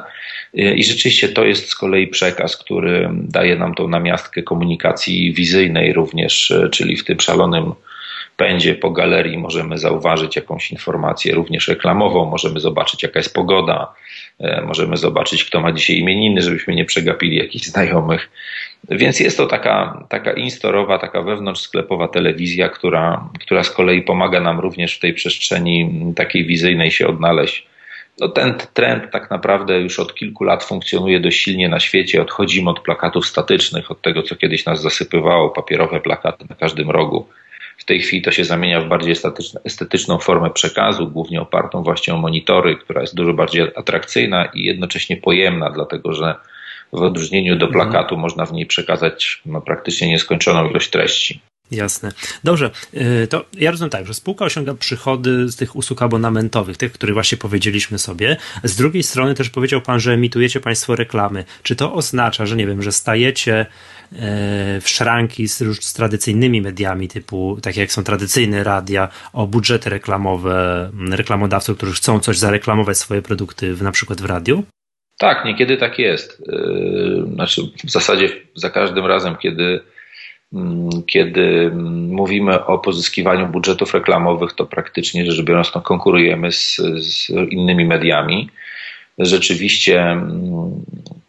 I 0.54 0.84
rzeczywiście 0.84 1.28
to 1.28 1.44
jest 1.44 1.68
z 1.68 1.74
kolei 1.74 2.08
przekaz, 2.08 2.56
który 2.56 3.10
daje 3.12 3.56
nam 3.56 3.74
tą 3.74 3.88
namiastkę 3.88 4.42
komunikacji 4.42 5.32
wizyjnej 5.32 5.92
również, 5.92 6.52
czyli 6.70 6.96
w 6.96 7.04
tym 7.04 7.20
szalonym 7.20 7.72
pędzie 8.36 8.74
po 8.74 8.90
galerii 8.90 9.38
możemy 9.38 9.78
zauważyć 9.78 10.36
jakąś 10.36 10.70
informację 10.70 11.34
również 11.34 11.68
reklamową, 11.68 12.24
możemy 12.24 12.60
zobaczyć 12.60 13.02
jaka 13.02 13.18
jest 13.18 13.34
pogoda, 13.34 13.92
e, 14.40 14.62
możemy 14.62 14.96
zobaczyć 14.96 15.44
kto 15.44 15.60
ma 15.60 15.72
dzisiaj 15.72 15.96
imieniny, 15.96 16.42
żebyśmy 16.42 16.74
nie 16.74 16.84
przegapili 16.84 17.36
jakichś 17.36 17.66
znajomych. 17.66 18.30
Więc 18.88 19.20
jest 19.20 19.36
to 19.36 19.46
taka, 19.46 20.04
taka 20.08 20.32
instorowa, 20.32 20.98
taka 20.98 21.22
wewnątrzsklepowa 21.22 22.08
telewizja, 22.08 22.68
która, 22.68 23.28
która 23.40 23.62
z 23.62 23.70
kolei 23.70 24.02
pomaga 24.02 24.40
nam 24.40 24.60
również 24.60 24.96
w 24.96 25.00
tej 25.00 25.14
przestrzeni 25.14 25.90
takiej 26.16 26.46
wizyjnej 26.46 26.90
się 26.90 27.06
odnaleźć. 27.06 27.66
No 28.20 28.28
ten 28.28 28.54
trend 28.74 29.10
tak 29.10 29.30
naprawdę 29.30 29.80
już 29.80 30.00
od 30.00 30.14
kilku 30.14 30.44
lat 30.44 30.64
funkcjonuje 30.64 31.20
dość 31.20 31.42
silnie 31.42 31.68
na 31.68 31.80
świecie. 31.80 32.22
Odchodzimy 32.22 32.70
od 32.70 32.80
plakatów 32.80 33.26
statycznych, 33.26 33.90
od 33.90 34.02
tego, 34.02 34.22
co 34.22 34.36
kiedyś 34.36 34.66
nas 34.66 34.82
zasypywało, 34.82 35.50
papierowe 35.50 36.00
plakaty 36.00 36.44
na 36.50 36.56
każdym 36.56 36.90
rogu. 36.90 37.26
W 37.78 37.84
tej 37.84 38.00
chwili 38.00 38.22
to 38.22 38.30
się 38.30 38.44
zamienia 38.44 38.80
w 38.80 38.88
bardziej 38.88 39.14
estetyczną 39.64 40.18
formę 40.18 40.50
przekazu, 40.50 41.08
głównie 41.08 41.40
opartą 41.40 41.82
właśnie 41.82 42.14
o 42.14 42.18
monitory, 42.18 42.76
która 42.76 43.00
jest 43.00 43.14
dużo 43.14 43.32
bardziej 43.32 43.62
atrakcyjna 43.76 44.44
i 44.44 44.64
jednocześnie 44.64 45.16
pojemna, 45.16 45.70
dlatego 45.70 46.12
że 46.12 46.34
w 46.96 47.02
odróżnieniu 47.02 47.58
do 47.58 47.66
mhm. 47.66 47.72
plakatu 47.72 48.16
można 48.16 48.46
w 48.46 48.52
niej 48.52 48.66
przekazać 48.66 49.42
no, 49.46 49.60
praktycznie 49.60 50.08
nieskończoną 50.08 50.70
ilość 50.70 50.90
treści. 50.90 51.40
Jasne. 51.70 52.12
Dobrze, 52.44 52.70
y, 52.94 53.26
to 53.26 53.44
ja 53.58 53.70
rozumiem 53.70 53.90
tak, 53.90 54.06
że 54.06 54.14
spółka 54.14 54.44
osiąga 54.44 54.74
przychody 54.74 55.48
z 55.48 55.56
tych 55.56 55.76
usług 55.76 56.02
abonamentowych, 56.02 56.76
tych, 56.76 56.92
które 56.92 57.12
właśnie 57.12 57.38
powiedzieliśmy 57.38 57.98
sobie. 57.98 58.36
Z 58.64 58.76
drugiej 58.76 59.02
strony 59.02 59.34
też 59.34 59.50
powiedział 59.50 59.80
Pan, 59.80 60.00
że 60.00 60.12
emitujecie 60.12 60.60
Państwo 60.60 60.96
reklamy. 60.96 61.44
Czy 61.62 61.76
to 61.76 61.94
oznacza, 61.94 62.46
że 62.46 62.56
nie 62.56 62.66
wiem, 62.66 62.82
że 62.82 62.92
stajecie 62.92 63.66
y, 64.12 64.16
w 64.80 64.84
szranki 64.84 65.48
z, 65.48 65.84
z 65.84 65.92
tradycyjnymi 65.92 66.62
mediami, 66.62 67.08
typu 67.08 67.58
takie 67.62 67.80
jak 67.80 67.92
są 67.92 68.04
tradycyjne 68.04 68.64
radia, 68.64 69.08
o 69.32 69.46
budżety 69.46 69.90
reklamowe 69.90 70.90
reklamodawców, 71.10 71.76
którzy 71.76 71.92
chcą 71.92 72.20
coś 72.20 72.38
zareklamować 72.38 72.98
swoje 72.98 73.22
produkty 73.22 73.74
w, 73.74 73.82
na 73.82 73.92
przykład 73.92 74.20
w 74.20 74.24
radiu? 74.24 74.64
Tak, 75.18 75.44
niekiedy 75.44 75.76
tak 75.76 75.98
jest. 75.98 76.40
Y, 76.40 77.34
znaczy, 77.34 77.62
w 77.84 77.90
zasadzie 77.90 78.28
za 78.54 78.70
każdym 78.70 79.06
razem, 79.06 79.36
kiedy, 79.36 79.80
mm, 80.52 80.90
kiedy 81.06 81.70
mówimy 82.10 82.64
o 82.64 82.78
pozyskiwaniu 82.78 83.46
budżetów 83.48 83.94
reklamowych, 83.94 84.52
to 84.52 84.66
praktycznie 84.66 85.32
rzecz 85.32 85.44
biorąc, 85.44 85.74
no, 85.74 85.80
konkurujemy 85.80 86.52
z, 86.52 86.76
z 86.96 87.30
innymi 87.30 87.84
mediami. 87.84 88.50
Rzeczywiście 89.18 90.02
mm, 90.02 90.84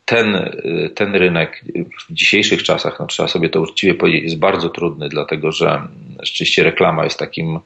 ten, 0.05 0.51
ten 0.95 1.15
rynek 1.15 1.63
w 2.09 2.13
dzisiejszych 2.13 2.63
czasach, 2.63 2.99
no, 2.99 3.07
trzeba 3.07 3.29
sobie 3.29 3.49
to 3.49 3.61
uczciwie 3.61 3.93
powiedzieć, 3.93 4.23
jest 4.23 4.39
bardzo 4.39 4.69
trudny, 4.69 5.09
dlatego 5.09 5.51
że 5.51 5.81
rzeczywiście 6.19 6.63
reklama 6.63 7.03
jest 7.03 7.19
takim 7.19 7.59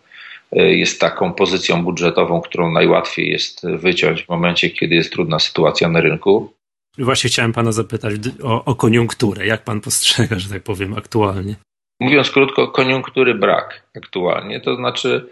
jest 0.51 1.01
taką 1.01 1.33
pozycją 1.33 1.83
budżetową, 1.83 2.41
którą 2.41 2.71
najłatwiej 2.71 3.31
jest 3.31 3.67
wyciąć 3.67 4.23
w 4.23 4.29
momencie, 4.29 4.69
kiedy 4.69 4.95
jest 4.95 5.11
trudna 5.11 5.39
sytuacja 5.39 5.89
na 5.89 6.01
rynku. 6.01 6.53
Właśnie 6.97 7.29
chciałem 7.29 7.53
pana 7.53 7.71
zapytać 7.71 8.13
o, 8.43 8.65
o 8.65 8.75
koniunkturę. 8.75 9.45
Jak 9.45 9.63
pan 9.63 9.81
postrzega, 9.81 10.39
że 10.39 10.49
tak 10.49 10.63
powiem, 10.63 10.93
aktualnie? 10.97 11.55
Mówiąc 11.99 12.31
krótko, 12.31 12.67
koniunktury 12.67 13.35
brak 13.35 13.83
aktualnie. 13.97 14.61
To 14.61 14.75
znaczy, 14.75 15.29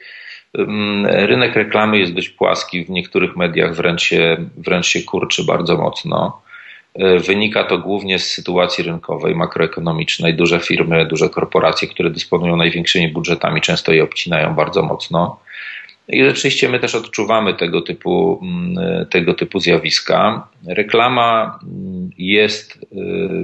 rynek 1.04 1.56
reklamy 1.56 2.00
jest 2.00 2.14
dość 2.14 2.30
płaski, 2.30 2.86
w 2.86 2.90
niektórych 2.90 3.36
mediach 3.36 3.76
wręcz 3.76 4.02
się, 4.02 4.38
wręcz 4.58 4.88
się 4.88 5.02
kurczy 5.02 5.44
bardzo 5.44 5.78
mocno. 5.78 6.42
E, 6.96 7.20
wynika 7.20 7.64
to 7.64 7.78
głównie 7.78 8.20
z 8.20 8.32
sytuacji 8.32 8.84
rynkowej, 8.84 9.36
makroekonomicznej. 9.36 10.34
Duże 10.34 10.60
firmy, 10.60 11.06
duże 11.06 11.30
korporacje, 11.30 11.88
które 11.88 12.10
dysponują 12.10 12.56
największymi 12.56 13.08
budżetami, 13.08 13.62
często 13.62 13.92
je 13.92 14.04
obcinają 14.04 14.56
bardzo 14.56 14.84
mocno. 14.84 15.40
I 16.08 16.24
rzeczywiście 16.24 16.70
my 16.70 16.80
też 16.80 16.96
odczuwamy 16.96 17.54
tego 17.54 17.82
typu, 17.82 18.40
mm, 18.42 19.06
tego 19.06 19.34
typu 19.34 19.60
zjawiska. 19.60 20.48
Reklama 20.68 21.60
mm, 21.64 22.10
jest 22.18 22.78
e, 22.78 22.98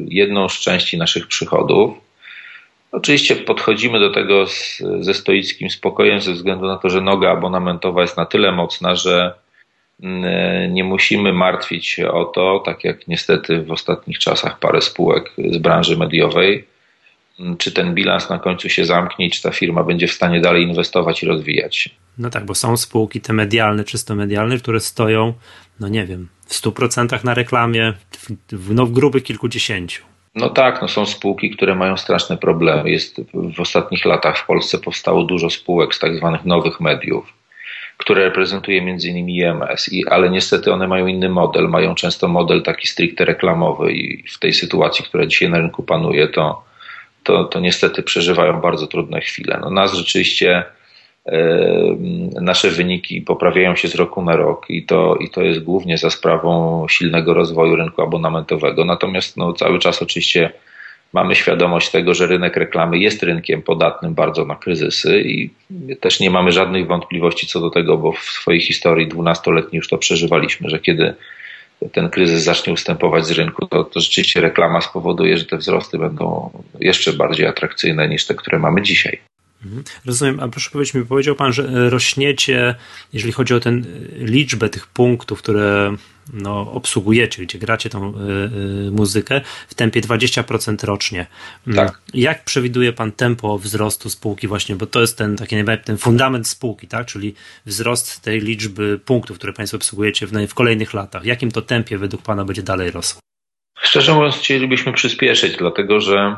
jedną 0.08 0.50
z 0.50 0.60
części 0.60 0.98
naszych 0.98 1.28
przychodów. 1.28 1.98
Oczywiście 2.92 3.36
podchodzimy 3.36 4.00
do 4.00 4.10
tego 4.10 4.48
z, 4.48 4.84
ze 5.00 5.14
stoickim 5.14 5.70
spokojem, 5.70 6.22
ze 6.22 6.34
względu 6.34 6.66
na 6.66 6.78
to, 6.78 6.90
że 6.90 7.02
noga 7.02 7.32
abonamentowa 7.32 8.02
jest 8.02 8.18
na 8.18 8.26
tyle 8.26 8.52
mocna, 8.52 8.96
że 8.96 9.34
nie 10.70 10.84
musimy 10.84 11.34
martwić 11.34 11.88
się 11.88 12.12
o 12.12 12.26
to, 12.26 12.60
tak 12.66 12.84
jak 12.84 13.08
niestety 13.08 13.62
w 13.62 13.72
ostatnich 13.72 14.20
czasach 14.20 14.60
parę 14.60 14.82
spółek 14.82 15.32
z 15.52 15.58
branży 15.58 15.98
mediowej, 15.98 16.68
mm, 17.40 17.58
czy 17.58 17.72
ten 17.72 17.94
bilans 17.94 18.30
na 18.30 18.40
końcu 18.40 18.70
się 18.70 18.86
zamknie 18.86 19.26
i 19.26 19.32
czy 19.32 19.42
ta 19.42 19.52
firma 19.52 19.84
będzie 19.84 20.08
w 20.08 20.12
stanie 20.12 20.42
dalej 20.42 20.64
inwestować 20.64 21.24
i 21.24 21.26
rozwijać 21.26 21.76
się. 21.76 21.90
No 22.18 22.30
tak, 22.30 22.46
bo 22.46 22.56
są 22.56 22.78
spółki 22.78 23.22
te 23.22 23.34
medialne, 23.34 23.84
czysto 23.84 24.16
medialne, 24.16 24.58
które 24.58 24.80
stoją, 24.80 25.34
no 25.80 25.88
nie 25.88 26.06
wiem, 26.06 26.30
w 26.48 26.54
100% 26.54 27.24
na 27.26 27.34
reklamie, 27.34 27.94
w, 28.52 28.74
no 28.74 28.86
w 28.86 28.92
grubych 28.92 29.24
kilkudziesięciu. 29.24 30.04
No 30.36 30.50
tak, 30.50 30.82
no 30.82 30.88
są 30.88 31.06
spółki, 31.06 31.50
które 31.50 31.76
mają 31.76 31.98
straszne 31.98 32.38
problemy. 32.38 32.90
Jest, 32.90 33.22
w 33.56 33.60
ostatnich 33.60 34.06
latach 34.06 34.38
w 34.38 34.46
Polsce 34.46 34.78
powstało 34.78 35.24
dużo 35.24 35.50
spółek 35.50 35.96
z 35.96 36.00
tak 36.00 36.16
zwanych 36.16 36.46
nowych 36.46 36.80
mediów, 36.80 37.34
które 37.98 38.24
reprezentuje 38.24 38.78
innymi 38.78 39.38
IMS, 39.38 39.94
i, 39.94 40.08
ale 40.08 40.30
niestety 40.30 40.74
one 40.74 40.88
mają 40.88 41.08
inny 41.08 41.30
model, 41.30 41.70
mają 41.70 41.96
często 41.96 42.28
model 42.28 42.64
taki 42.64 42.88
stricte 42.88 43.26
reklamowy 43.26 43.92
i 43.92 44.24
w 44.28 44.40
tej 44.40 44.54
sytuacji, 44.54 45.06
która 45.06 45.26
dzisiaj 45.26 45.50
na 45.50 45.58
rynku 45.58 45.84
panuje, 45.84 46.28
to, 46.28 46.64
to, 47.24 47.44
to 47.44 47.60
niestety 47.60 48.04
przeżywają 48.04 48.62
bardzo 48.62 48.88
trudne 48.88 49.22
chwile. 49.22 49.60
No 49.62 49.70
nas 49.70 49.94
rzeczywiście 49.94 50.64
nasze 52.42 52.70
wyniki 52.70 53.22
poprawiają 53.22 53.76
się 53.76 53.88
z 53.88 53.96
roku 53.96 54.22
na 54.22 54.36
rok 54.36 54.66
i 54.70 54.86
to, 54.86 55.16
i 55.16 55.30
to 55.30 55.42
jest 55.42 55.60
głównie 55.60 55.98
za 55.98 56.10
sprawą 56.10 56.86
silnego 56.88 57.34
rozwoju 57.34 57.76
rynku 57.76 58.02
abonamentowego. 58.02 58.86
Natomiast 58.86 59.38
no, 59.38 59.54
cały 59.54 59.80
czas 59.80 60.02
oczywiście 60.02 60.52
mamy 61.16 61.36
świadomość 61.36 61.92
tego, 61.92 62.14
że 62.14 62.28
rynek 62.28 62.56
reklamy 62.58 62.98
jest 62.98 63.24
rynkiem 63.24 63.62
podatnym 63.62 64.14
bardzo 64.14 64.46
na 64.46 64.56
kryzysy 64.56 65.22
i 65.22 65.50
też 66.00 66.20
nie 66.20 66.30
mamy 66.30 66.52
żadnych 66.52 66.88
wątpliwości 66.88 67.48
co 67.48 67.60
do 67.60 67.70
tego, 67.70 67.98
bo 67.98 68.12
w 68.12 68.20
swojej 68.20 68.62
historii 68.62 69.08
dwunastoletniej 69.08 69.78
już 69.78 69.88
to 69.88 69.98
przeżywaliśmy, 69.98 70.70
że 70.70 70.80
kiedy 70.80 71.14
ten 71.92 72.10
kryzys 72.10 72.44
zacznie 72.44 72.74
ustępować 72.74 73.26
z 73.26 73.32
rynku, 73.32 73.66
to, 73.66 73.84
to 73.84 74.00
rzeczywiście 74.00 74.42
reklama 74.42 74.82
spowoduje, 74.82 75.38
że 75.38 75.46
te 75.46 75.58
wzrosty 75.58 75.98
będą 75.98 76.50
jeszcze 76.80 77.14
bardziej 77.14 77.48
atrakcyjne 77.48 78.10
niż 78.10 78.26
te, 78.26 78.36
które 78.36 78.60
mamy 78.60 78.82
dzisiaj. 78.82 79.20
Mhm. 79.66 79.84
Rozumiem, 80.06 80.40
a 80.40 80.48
proszę 80.48 80.70
powiedzieć 80.70 80.94
mi, 80.94 81.06
powiedział 81.06 81.36
Pan, 81.36 81.54
że 81.54 81.90
rośniecie, 81.90 82.76
jeżeli 83.14 83.34
chodzi 83.34 83.54
o 83.54 83.60
tę 83.60 83.82
liczbę 84.16 84.70
tych 84.70 84.88
punktów, 84.88 85.40
które 85.40 85.96
no, 86.34 86.72
obsługujecie, 86.72 87.44
gdzie 87.44 87.60
gracie 87.60 87.90
tą 87.90 88.10
y, 88.10 88.18
y, 88.88 88.92
muzykę 88.92 89.42
w 89.68 89.74
tempie 89.74 90.02
20% 90.02 90.86
rocznie. 90.86 91.28
Mm. 91.68 91.78
Tak. 91.78 92.02
Jak 92.14 92.44
przewiduje 92.44 92.94
Pan 92.94 93.12
tempo 93.12 93.58
wzrostu 93.60 94.10
spółki 94.10 94.48
właśnie, 94.48 94.76
bo 94.76 94.86
to 94.86 95.02
jest 95.02 95.18
ten 95.18 95.38
taki 95.38 95.56
ten 95.84 95.98
fundament 95.98 96.48
spółki, 96.48 96.88
tak? 96.88 97.08
czyli 97.08 97.36
wzrost 97.66 98.22
tej 98.22 98.42
liczby 98.42 99.00
punktów, 99.06 99.38
które 99.38 99.54
Państwo 99.54 99.78
obsługujecie 99.78 100.28
w, 100.28 100.32
w 100.32 100.54
kolejnych 100.54 100.94
latach. 100.94 101.26
Jakim 101.26 101.52
to 101.52 101.62
tempie 101.62 101.98
według 101.98 102.22
Pana 102.22 102.46
będzie 102.46 102.64
dalej 102.64 102.92
rosło? 102.92 103.22
Szczerze 103.82 104.14
mówiąc, 104.14 104.36
chcielibyśmy 104.36 104.94
przyspieszyć, 104.94 105.58
dlatego 105.58 106.00
że 106.00 106.36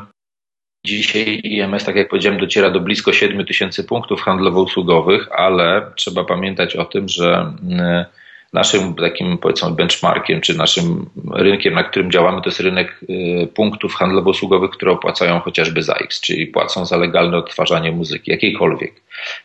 Dzisiaj 0.84 1.40
IMS, 1.44 1.84
tak 1.84 1.96
jak 1.96 2.08
powiedziałem, 2.08 2.38
dociera 2.38 2.70
do 2.70 2.80
blisko 2.80 3.12
7 3.12 3.46
tysięcy 3.46 3.84
punktów 3.84 4.22
handlowo-usługowych, 4.22 5.28
ale 5.30 5.92
trzeba 5.96 6.24
pamiętać 6.24 6.76
o 6.76 6.84
tym, 6.84 7.08
że 7.08 7.52
mm, 7.62 8.04
naszym 8.52 8.94
takim 8.94 9.38
powiedzmy 9.38 9.70
benchmarkiem, 9.70 10.40
czy 10.40 10.58
naszym 10.58 11.10
rynkiem, 11.32 11.74
na 11.74 11.84
którym 11.84 12.10
działamy, 12.10 12.42
to 12.42 12.48
jest 12.48 12.60
rynek 12.60 13.00
y, 13.10 13.48
punktów 13.54 13.94
handlowo-usługowych, 13.94 14.70
które 14.70 14.92
opłacają 14.92 15.40
chociażby 15.40 15.82
za 15.82 15.94
X, 15.94 16.20
czyli 16.20 16.46
płacą 16.46 16.86
za 16.86 16.96
legalne 16.96 17.36
odtwarzanie 17.36 17.92
muzyki, 17.92 18.30
jakiejkolwiek. 18.30 18.92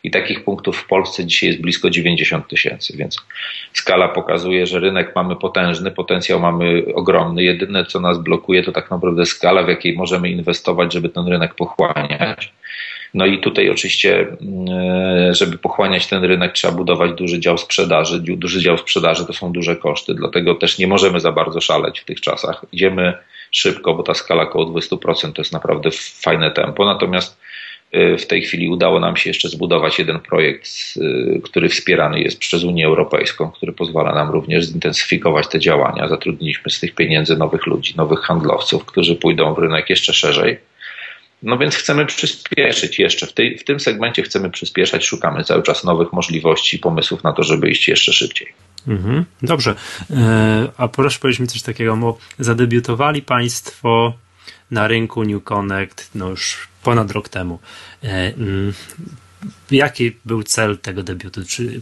I 0.04 0.10
takich 0.10 0.44
punktów 0.44 0.76
w 0.76 0.86
Polsce 0.86 1.24
dzisiaj 1.24 1.48
jest 1.48 1.60
blisko 1.60 1.90
90 1.90 2.48
tysięcy, 2.48 2.96
więc 2.96 3.20
skala 3.72 4.08
pokazuje, 4.08 4.66
że 4.66 4.80
rynek 4.80 5.12
mamy 5.16 5.36
potężny, 5.36 5.90
potencjał 5.90 6.40
mamy 6.40 6.84
ogromny. 6.94 7.42
Jedyne, 7.42 7.84
co 7.84 8.00
nas 8.00 8.18
blokuje, 8.18 8.62
to 8.62 8.72
tak 8.72 8.90
naprawdę 8.90 9.26
skala, 9.26 9.62
w 9.62 9.68
jakiej 9.68 9.96
możemy 9.96 10.30
inwestować, 10.30 10.92
żeby 10.92 11.08
ten 11.08 11.28
rynek 11.28 11.54
pochłaniać. 11.54 12.52
No 13.14 13.26
i 13.26 13.40
tutaj 13.40 13.70
oczywiście, 13.70 14.18
mm, 14.20 15.34
żeby 15.34 15.58
pochłaniać 15.58 16.06
ten 16.06 16.24
rynek, 16.24 16.52
trzeba 16.52 16.74
budować 16.74 17.12
duży 17.12 17.40
dział 17.40 17.58
sprzedaży. 17.58 18.20
Duży 18.20 18.60
dział 18.60 18.78
sprzedaży 18.78 19.26
to 19.26 19.32
są 19.32 19.52
duże 19.52 19.76
koszty, 19.76 20.14
dlatego 20.14 20.54
też 20.54 20.78
nie 20.78 20.86
możemy 20.86 21.20
za 21.20 21.32
bardzo 21.32 21.60
szaleć 21.60 22.00
w 22.00 22.04
tych 22.04 22.20
czasach. 22.20 22.64
Idziemy 22.72 23.14
szybko, 23.50 23.94
bo 23.94 24.02
ta 24.02 24.14
skala 24.14 24.42
około 24.42 24.66
20% 24.66 25.32
to 25.32 25.42
jest 25.42 25.52
naprawdę 25.52 25.90
fajne 26.22 26.50
tempo. 26.50 26.84
Natomiast 26.84 27.40
y, 27.94 28.16
w 28.18 28.26
tej 28.26 28.42
chwili 28.42 28.68
udało 28.68 29.00
nam 29.00 29.16
się 29.16 29.30
jeszcze 29.30 29.48
zbudować 29.48 29.98
jeden 29.98 30.20
projekt, 30.20 30.68
y, 30.96 31.40
który 31.44 31.68
wspierany 31.68 32.20
jest 32.20 32.38
przez 32.38 32.64
Unię 32.64 32.86
Europejską, 32.86 33.50
który 33.50 33.72
pozwala 33.72 34.14
nam 34.14 34.30
również 34.30 34.64
zintensyfikować 34.64 35.48
te 35.48 35.60
działania. 35.60 36.08
Zatrudniliśmy 36.08 36.70
z 36.70 36.80
tych 36.80 36.94
pieniędzy 36.94 37.36
nowych 37.36 37.66
ludzi, 37.66 37.94
nowych 37.96 38.20
handlowców, 38.20 38.84
którzy 38.84 39.16
pójdą 39.16 39.54
w 39.54 39.58
rynek 39.58 39.90
jeszcze 39.90 40.12
szerzej. 40.12 40.73
No 41.44 41.58
więc 41.58 41.74
chcemy 41.74 42.06
przyspieszyć 42.06 42.98
jeszcze. 42.98 43.26
W, 43.26 43.32
tej, 43.32 43.58
w 43.58 43.64
tym 43.64 43.80
segmencie 43.80 44.22
chcemy 44.22 44.50
przyspieszać, 44.50 45.06
szukamy 45.06 45.44
cały 45.44 45.62
czas 45.62 45.84
nowych 45.84 46.12
możliwości, 46.12 46.78
pomysłów 46.78 47.24
na 47.24 47.32
to, 47.32 47.42
żeby 47.42 47.70
iść 47.70 47.88
jeszcze 47.88 48.12
szybciej. 48.12 48.52
Mhm, 48.88 49.24
dobrze. 49.42 49.74
E, 50.10 50.68
a 50.76 50.88
proszę 50.88 51.18
powiedzieć 51.18 51.40
mi 51.40 51.46
coś 51.46 51.62
takiego, 51.62 51.96
bo 51.96 52.18
zadebiutowali 52.38 53.22
Państwo 53.22 54.14
na 54.70 54.88
rynku 54.88 55.24
New 55.24 55.44
Connect 55.44 56.10
no 56.14 56.28
już 56.28 56.68
ponad 56.82 57.10
rok 57.10 57.28
temu. 57.28 57.58
E, 58.04 58.08
mm, 58.08 58.72
jaki 59.70 60.16
był 60.24 60.42
cel 60.42 60.78
tego 60.78 61.02
debiutu? 61.02 61.40
Czy, 61.44 61.80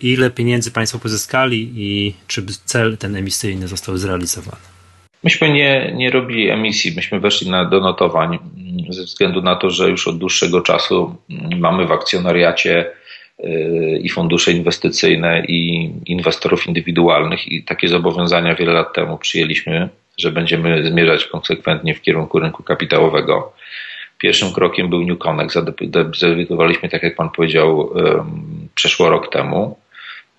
ile 0.00 0.30
pieniędzy 0.30 0.70
Państwo 0.70 0.98
pozyskali 0.98 1.72
i 1.76 2.14
czy 2.26 2.46
cel 2.64 2.98
ten 2.98 3.16
emisyjny 3.16 3.68
został 3.68 3.98
zrealizowany? 3.98 4.69
Myśmy 5.24 5.50
nie, 5.52 5.92
nie 5.96 6.10
robili 6.10 6.50
emisji, 6.50 6.92
myśmy 6.96 7.20
weszli 7.20 7.50
na, 7.50 7.64
do 7.64 7.80
notowań 7.80 8.38
ze 8.88 9.02
względu 9.02 9.42
na 9.42 9.56
to, 9.56 9.70
że 9.70 9.90
już 9.90 10.08
od 10.08 10.18
dłuższego 10.18 10.60
czasu 10.60 11.16
mamy 11.56 11.86
w 11.86 11.92
akcjonariacie 11.92 12.86
y, 13.44 14.00
i 14.02 14.08
fundusze 14.08 14.52
inwestycyjne, 14.52 15.44
i 15.48 15.90
inwestorów 16.06 16.66
indywidualnych, 16.66 17.48
i 17.48 17.64
takie 17.64 17.88
zobowiązania 17.88 18.54
wiele 18.54 18.72
lat 18.72 18.94
temu 18.94 19.18
przyjęliśmy, 19.18 19.88
że 20.18 20.32
będziemy 20.32 20.86
zmierzać 20.86 21.24
konsekwentnie 21.24 21.94
w 21.94 22.02
kierunku 22.02 22.38
rynku 22.38 22.62
kapitałowego. 22.62 23.52
Pierwszym 24.18 24.52
krokiem 24.52 24.90
był 24.90 25.06
New 25.06 25.18
Connect. 25.18 25.54
Zadebiutowaliśmy, 26.18 26.88
tak 26.88 27.02
jak 27.02 27.16
Pan 27.16 27.30
powiedział, 27.30 27.94
przeszło 28.74 29.10
rok 29.10 29.32
temu. 29.32 29.76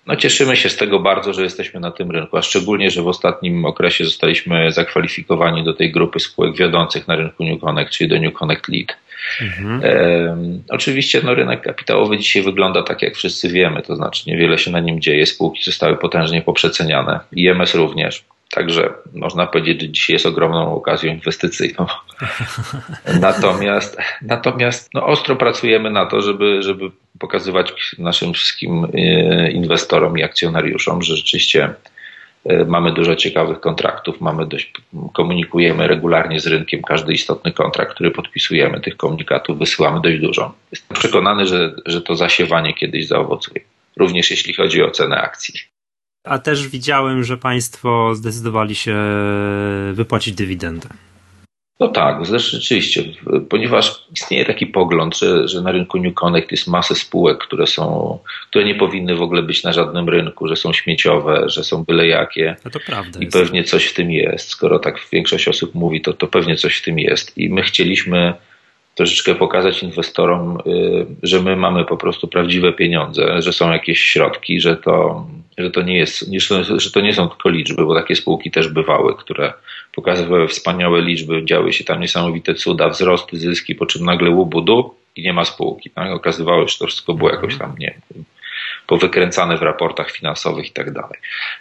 No 0.06 0.16
cieszymy 0.16 0.56
się 0.56 0.68
z 0.68 0.76
tego 0.76 1.00
bardzo, 1.00 1.32
że 1.32 1.42
jesteśmy 1.42 1.80
na 1.80 1.90
tym 1.90 2.10
rynku, 2.10 2.36
a 2.36 2.42
szczególnie, 2.42 2.90
że 2.90 3.02
w 3.02 3.08
ostatnim 3.08 3.64
okresie 3.64 4.04
zostaliśmy 4.04 4.72
zakwalifikowani 4.72 5.64
do 5.64 5.74
tej 5.74 5.92
grupy 5.92 6.20
spółek 6.20 6.56
wiodących 6.56 7.08
na 7.08 7.16
rynku 7.16 7.44
New 7.44 7.60
Connect, 7.60 7.92
czyli 7.92 8.10
do 8.10 8.18
New 8.20 8.34
Connect 8.34 8.68
Lead. 8.68 8.96
Mhm. 9.40 9.80
E, 9.84 10.36
oczywiście 10.68 11.20
no, 11.24 11.34
rynek 11.34 11.62
kapitałowy 11.62 12.18
dzisiaj 12.18 12.42
wygląda 12.42 12.82
tak, 12.82 13.02
jak 13.02 13.16
wszyscy 13.16 13.48
wiemy, 13.48 13.82
to 13.82 13.96
znaczy 13.96 14.30
niewiele 14.30 14.58
się 14.58 14.70
na 14.70 14.80
nim 14.80 15.00
dzieje, 15.00 15.26
spółki 15.26 15.62
zostały 15.62 15.96
potężnie 15.96 16.42
poprzeceniane, 16.42 17.20
IMS 17.32 17.74
również. 17.74 18.24
Także 18.54 18.94
można 19.12 19.46
powiedzieć, 19.46 19.80
że 19.80 19.88
dzisiaj 19.88 20.14
jest 20.14 20.26
ogromną 20.26 20.74
okazją 20.74 21.12
inwestycyjną. 21.12 21.86
natomiast 23.20 23.98
natomiast 24.22 24.94
no, 24.94 25.06
ostro 25.06 25.36
pracujemy 25.36 25.90
na 25.90 26.06
to, 26.06 26.20
żeby, 26.20 26.62
żeby 26.62 26.90
pokazywać 27.18 27.72
naszym 27.98 28.32
wszystkim 28.32 28.86
e, 28.94 29.50
inwestorom 29.50 30.18
i 30.18 30.22
akcjonariuszom, 30.22 31.02
że 31.02 31.16
rzeczywiście 31.16 31.74
e, 32.44 32.64
mamy 32.64 32.92
dużo 32.92 33.16
ciekawych 33.16 33.60
kontraktów, 33.60 34.20
mamy 34.20 34.46
dość, 34.46 34.72
komunikujemy 35.12 35.86
regularnie 35.86 36.40
z 36.40 36.46
rynkiem 36.46 36.82
każdy 36.82 37.12
istotny 37.12 37.52
kontrakt, 37.52 37.94
który 37.94 38.10
podpisujemy, 38.10 38.80
tych 38.80 38.96
komunikatów 38.96 39.58
wysyłamy 39.58 40.00
dość 40.00 40.20
dużo. 40.20 40.54
Jestem 40.70 40.96
przekonany, 40.96 41.46
że, 41.46 41.74
że 41.86 42.02
to 42.02 42.16
zasiewanie 42.16 42.74
kiedyś 42.74 43.06
zaowocuje, 43.06 43.60
również 43.96 44.30
jeśli 44.30 44.54
chodzi 44.54 44.82
o 44.82 44.90
cenę 44.90 45.16
akcji. 45.16 45.54
A 46.24 46.38
też 46.38 46.68
widziałem, 46.68 47.24
że 47.24 47.36
Państwo 47.36 48.14
zdecydowali 48.14 48.74
się 48.74 48.96
wypłacić 49.92 50.34
dywidendę. 50.34 50.88
No 51.80 51.88
tak, 51.88 52.26
rzeczywiście, 52.26 53.04
ponieważ 53.48 54.06
istnieje 54.12 54.44
taki 54.44 54.66
pogląd, 54.66 55.18
że, 55.18 55.48
że 55.48 55.60
na 55.60 55.72
rynku 55.72 55.98
New 55.98 56.14
Connect 56.14 56.50
jest 56.52 56.68
masę 56.68 56.94
spółek, 56.94 57.38
które 57.38 57.66
są, 57.66 58.18
które 58.50 58.64
nie 58.64 58.74
powinny 58.74 59.16
w 59.16 59.22
ogóle 59.22 59.42
być 59.42 59.64
na 59.64 59.72
żadnym 59.72 60.08
rynku, 60.08 60.48
że 60.48 60.56
są 60.56 60.72
śmieciowe, 60.72 61.44
że 61.46 61.64
są 61.64 61.84
byle 61.84 62.06
jakie. 62.06 62.56
No 62.64 62.70
to 62.70 62.80
prawda. 62.86 63.20
I 63.20 63.24
jest. 63.24 63.36
pewnie 63.36 63.64
coś 63.64 63.86
w 63.86 63.94
tym 63.94 64.10
jest. 64.10 64.48
Skoro 64.48 64.78
tak 64.78 65.00
większość 65.12 65.48
osób 65.48 65.74
mówi, 65.74 66.00
to, 66.00 66.12
to 66.12 66.26
pewnie 66.26 66.56
coś 66.56 66.76
w 66.76 66.82
tym 66.82 66.98
jest. 66.98 67.38
I 67.38 67.48
my 67.48 67.62
chcieliśmy 67.62 68.34
troszeczkę 68.94 69.34
pokazać 69.34 69.82
inwestorom, 69.82 70.58
y, 70.66 71.06
że 71.22 71.40
my 71.42 71.56
mamy 71.56 71.84
po 71.84 71.96
prostu 71.96 72.28
prawdziwe 72.28 72.72
pieniądze, 72.72 73.42
że 73.42 73.52
są 73.52 73.72
jakieś 73.72 74.00
środki, 74.00 74.60
że 74.60 74.76
to 74.76 75.26
że 75.62 75.70
to 75.70 75.82
nie 75.82 75.96
jest, 75.96 76.30
że 76.76 76.90
to 76.90 77.00
nie 77.00 77.14
są 77.14 77.28
tylko 77.28 77.48
liczby, 77.48 77.84
bo 77.86 77.94
takie 77.94 78.16
spółki 78.16 78.50
też 78.50 78.68
bywały, 78.68 79.14
które 79.16 79.52
pokazywały 79.92 80.48
wspaniałe 80.48 81.02
liczby, 81.02 81.44
działy 81.44 81.72
się 81.72 81.84
tam 81.84 82.00
niesamowite 82.00 82.54
cuda, 82.54 82.88
wzrosty, 82.88 83.38
zyski, 83.38 83.74
po 83.74 83.86
czym 83.86 84.04
nagle 84.04 84.30
łubudu 84.30 84.94
i 85.16 85.22
nie 85.22 85.32
ma 85.32 85.44
spółki. 85.44 85.90
Tak? 85.90 86.10
Okazywało 86.10 86.68
się, 86.68 86.72
że 86.72 86.78
to 86.78 86.86
wszystko 86.86 87.14
było 87.14 87.30
jakoś 87.30 87.58
tam, 87.58 87.74
nie 87.78 87.94
powykręcane 88.92 89.56
w 89.56 89.62
raportach 89.62 90.10
finansowych 90.10 90.66
i 90.66 90.70
tak 90.70 90.90
dalej. 90.90 91.18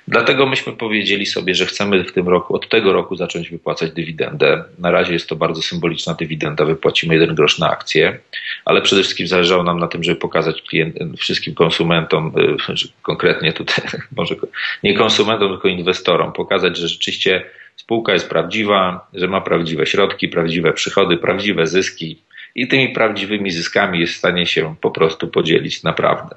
Dlatego 0.08 0.46
myśmy 0.46 0.74
powiedzieli 0.74 1.26
sobie, 1.26 1.56
że 1.56 1.66
chcemy 1.66 2.04
w 2.04 2.12
tym 2.12 2.30
roku, 2.30 2.56
od 2.56 2.70
tego 2.70 2.94
roku 2.94 3.16
zacząć 3.16 3.50
wypłacać 3.50 3.92
dywidendę. 3.92 4.64
Na 4.80 4.92
razie 4.92 5.14
jest 5.14 5.30
to 5.30 5.36
bardzo 5.36 5.62
symboliczna 5.62 6.14
dywidenda, 6.14 6.66
wypłacimy 6.66 7.14
jeden 7.14 7.36
grosz 7.36 7.60
na 7.60 7.70
akcję, 7.70 8.20
ale 8.66 8.82
przede 8.82 9.02
wszystkim 9.02 9.28
zależało 9.28 9.64
nam 9.64 9.80
na 9.80 9.88
tym, 9.88 10.04
żeby 10.04 10.20
pokazać 10.20 10.62
klient, 10.62 10.96
wszystkim 11.18 11.56
konsumentom, 11.56 12.34
y, 12.70 12.74
konkretnie 13.02 13.54
tutaj, 13.54 13.86
może 14.18 14.36
nie 14.84 14.94
konsumentom, 14.98 15.50
tylko 15.50 15.68
inwestorom, 15.68 16.34
pokazać, 16.34 16.78
że 16.78 16.88
rzeczywiście 16.88 17.44
spółka 17.76 18.14
jest 18.14 18.30
prawdziwa, 18.30 19.08
że 19.14 19.28
ma 19.28 19.42
prawdziwe 19.42 19.86
środki, 19.86 20.28
prawdziwe 20.28 20.74
przychody, 20.74 21.18
prawdziwe 21.18 21.68
zyski 21.68 22.18
i 22.56 22.68
tymi 22.68 22.90
prawdziwymi 22.90 23.52
zyskami 23.52 24.00
jest 24.00 24.14
w 24.14 24.18
stanie 24.18 24.46
się 24.46 24.76
po 24.82 24.92
prostu 24.92 25.28
podzielić 25.28 25.84
naprawdę. 25.84 26.36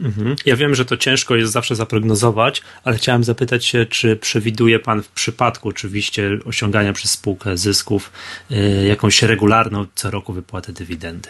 Mhm. 0.00 0.36
Ja 0.46 0.56
wiem, 0.56 0.74
że 0.74 0.84
to 0.84 0.96
ciężko 0.96 1.36
jest 1.36 1.52
zawsze 1.52 1.74
zaprognozować, 1.74 2.62
ale 2.84 2.96
chciałem 2.96 3.24
zapytać 3.24 3.64
się, 3.64 3.86
czy 3.86 4.16
przewiduje 4.16 4.78
Pan 4.78 5.02
w 5.02 5.08
przypadku 5.08 5.68
oczywiście 5.68 6.30
osiągania 6.44 6.92
przez 6.92 7.10
spółkę 7.10 7.56
zysków 7.56 8.12
y, 8.50 8.86
jakąś 8.88 9.22
regularną 9.22 9.86
co 9.94 10.10
roku 10.10 10.32
wypłatę 10.32 10.72
dywidendy? 10.72 11.28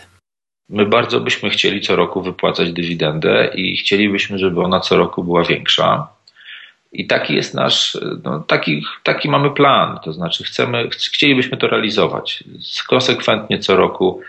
My 0.69 0.87
bardzo 0.87 1.21
byśmy 1.21 1.51
chcieli 1.51 1.81
co 1.81 1.97
roku 1.97 2.23
wypłacać 2.23 2.73
dywidendę 2.73 3.51
i 3.55 3.77
chcielibyśmy, 3.77 4.39
żeby 4.39 4.61
ona 4.63 4.81
co 4.81 4.97
roku 4.97 5.25
była 5.25 5.45
większa. 5.45 6.09
I 6.93 7.07
taki 7.07 7.35
jest 7.35 7.55
nasz, 7.55 7.99
no, 8.25 8.41
taki, 8.41 8.85
taki 9.03 9.29
mamy 9.29 9.51
plan, 9.51 9.99
to 10.05 10.13
znaczy 10.13 10.45
chcemy, 10.45 10.89
chcielibyśmy 10.91 11.57
to 11.57 11.67
realizować. 11.67 12.45
Konsekwentnie 12.89 13.59
co 13.59 13.77
roku 13.77 14.21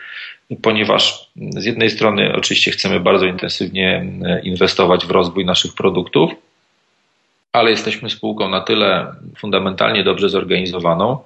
ponieważ 0.56 1.30
z 1.36 1.66
jednej 1.66 1.90
strony 1.90 2.34
oczywiście 2.36 2.72
chcemy 2.72 3.00
bardzo 3.00 3.26
intensywnie 3.26 4.06
e, 4.26 4.42
inwestować 4.42 5.06
w 5.06 5.12
rozwój 5.12 5.46
naszych 5.46 5.74
produktów, 5.74 6.32
ale 7.54 7.72
jesteśmy 7.72 8.10
spółką 8.10 8.50
na 8.50 8.62
tyle 8.62 9.16
fundamentalnie 9.38 10.04
dobrze 10.04 10.30
zorganizowaną, 10.30 11.20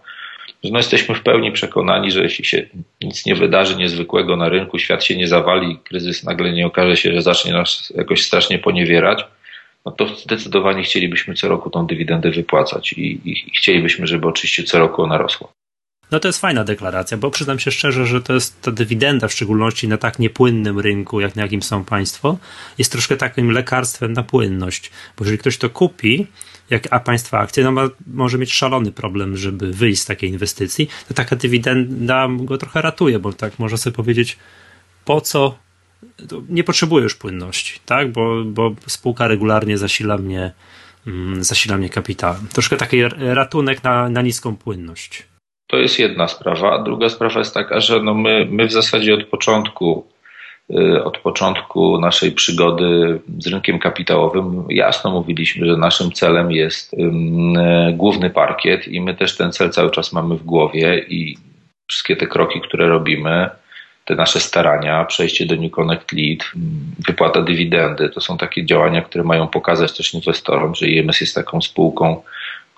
że 0.64 0.72
no 0.72 0.80
jesteśmy 0.80 1.16
w 1.16 1.22
pełni 1.22 1.52
przekonani, 1.52 2.12
że 2.12 2.24
jeśli 2.24 2.46
się 2.46 2.66
nic 3.02 3.26
nie 3.26 3.36
wydarzy 3.36 3.76
niezwykłego 3.76 4.36
na 4.36 4.50
rynku, 4.50 4.80
świat 4.80 5.04
się 5.04 5.18
nie 5.18 5.28
zawali, 5.28 5.78
kryzys 5.84 6.24
nagle 6.24 6.52
nie 6.52 6.66
okaże 6.66 6.98
się, 6.98 7.14
że 7.14 7.22
zacznie 7.22 7.54
nas 7.54 7.94
jakoś 7.96 8.24
strasznie 8.24 8.60
poniewierać, 8.60 9.26
no 9.86 9.92
to 9.92 10.08
zdecydowanie 10.08 10.84
chcielibyśmy 10.84 11.34
co 11.34 11.48
roku 11.48 11.70
tą 11.70 11.88
dywidendę 11.88 12.32
wypłacać 12.32 12.94
i, 12.94 13.02
i, 13.02 13.48
i 13.48 13.52
chcielibyśmy, 13.58 14.08
żeby 14.08 14.28
oczywiście 14.28 14.64
co 14.64 14.80
roku 14.80 15.04
ona 15.04 15.18
rosła. 15.18 15.48
No 16.12 16.20
to 16.20 16.28
jest 16.28 16.41
fajna 16.41 16.63
deklaracja, 16.63 17.18
bo 17.18 17.32
przyznam 17.32 17.60
się 17.60 17.72
szczerze, 17.72 18.06
że 18.06 18.22
to 18.22 18.34
jest 18.34 18.62
ta 18.62 18.72
dywidenda, 18.72 19.28
w 19.28 19.34
szczególności 19.34 19.88
na 19.88 19.98
tak 19.98 20.20
niepłynnym 20.20 20.80
rynku, 20.80 21.20
jak 21.20 21.36
na 21.36 21.41
jakim 21.41 21.62
są 21.62 21.86
państwo, 21.86 22.38
jest 22.78 22.91
troszkę 22.91 23.18
takim 23.18 23.52
lekarstwem 23.52 24.13
na 24.13 24.24
płynność. 24.24 24.91
Bo 25.18 25.26
jeżeli 25.26 25.38
ktoś 25.38 25.58
to 25.58 25.70
kupi, 25.70 26.28
jak 26.70 26.88
a 26.91 27.00
państwa 27.00 27.39
akcje, 27.39 27.63
no 27.63 27.72
ma, 27.72 27.89
może 28.08 28.38
mieć 28.38 28.54
szalony 28.54 28.91
problem, 28.91 29.38
żeby 29.38 29.74
wyjść 29.74 30.02
z 30.02 30.06
takiej 30.06 30.30
inwestycji, 30.30 30.89
to 31.08 31.13
taka 31.13 31.36
dywidenda 31.36 32.28
go 32.39 32.58
trochę 32.58 32.82
ratuje, 32.82 33.20
bo 33.20 33.34
tak 33.34 33.60
można 33.60 33.78
sobie 33.78 33.96
powiedzieć, 33.96 34.38
po 35.06 35.22
co 35.22 35.58
nie 36.50 36.63
potrzebuję 36.63 37.04
już 37.04 37.15
płynności, 37.15 37.80
tak? 37.86 38.12
Bo, 38.12 38.44
bo 38.46 38.76
spółka 38.88 39.28
regularnie 39.28 39.78
zasila 39.78 40.18
mnie, 40.18 40.52
mm, 41.08 41.44
zasila 41.44 41.78
mnie 41.78 41.89
kapitałem. 41.89 42.48
Troszkę 42.48 42.78
taki 42.78 43.02
ratunek 43.18 43.84
na, 43.84 44.10
na 44.10 44.22
niską 44.22 44.56
płynność. 44.56 45.24
To 45.67 45.78
jest 45.78 45.99
jedna 45.99 46.28
sprawa. 46.28 46.84
Druga 46.84 47.10
sprawa 47.10 47.39
jest 47.39 47.54
taka, 47.54 47.80
że 47.80 48.01
no 48.01 48.13
my, 48.13 48.47
my 48.49 48.67
w 48.67 48.71
zasadzie 48.71 49.13
od 49.13 49.23
początku, 49.23 50.08
y, 50.69 51.04
od 51.04 51.17
początku 51.17 51.99
naszej 51.99 52.32
przygody 52.32 53.19
z 53.39 53.47
rynkiem 53.47 53.80
kapitałowym 53.80 54.65
jasno 54.69 55.12
mówiliśmy, 55.12 55.67
że 55.67 55.78
naszym 55.78 56.12
celem 56.12 56.51
jest 56.51 56.93
y, 56.93 56.97
główny 57.93 58.30
parkiet 58.30 58.88
i 58.88 59.01
my 59.01 59.15
też 59.15 59.38
ten 59.38 59.51
cel 59.51 59.69
cały 59.69 59.91
czas 59.91 60.13
mamy 60.13 60.36
w 60.36 60.43
głowie 60.43 61.06
i 61.10 61.38
wszystkie 61.88 62.15
te 62.15 62.28
kroki, 62.28 62.62
które 62.62 62.88
robimy, 62.88 63.49
te 64.06 64.15
nasze 64.15 64.39
starania, 64.39 65.06
przejście 65.06 65.45
do 65.45 65.56
New 65.56 65.71
Connect 65.71 66.12
Lead, 66.12 66.39
wypłata 67.08 67.41
dywidendy, 67.41 68.10
to 68.10 68.21
są 68.21 68.38
takie 68.38 68.65
działania, 68.65 69.01
które 69.01 69.23
mają 69.23 69.47
pokazać 69.47 69.97
też 69.97 70.13
inwestorom, 70.13 70.75
że 70.75 70.88
IMS 70.88 71.21
jest 71.21 71.36
taką 71.36 71.62
spółką, 71.62 72.23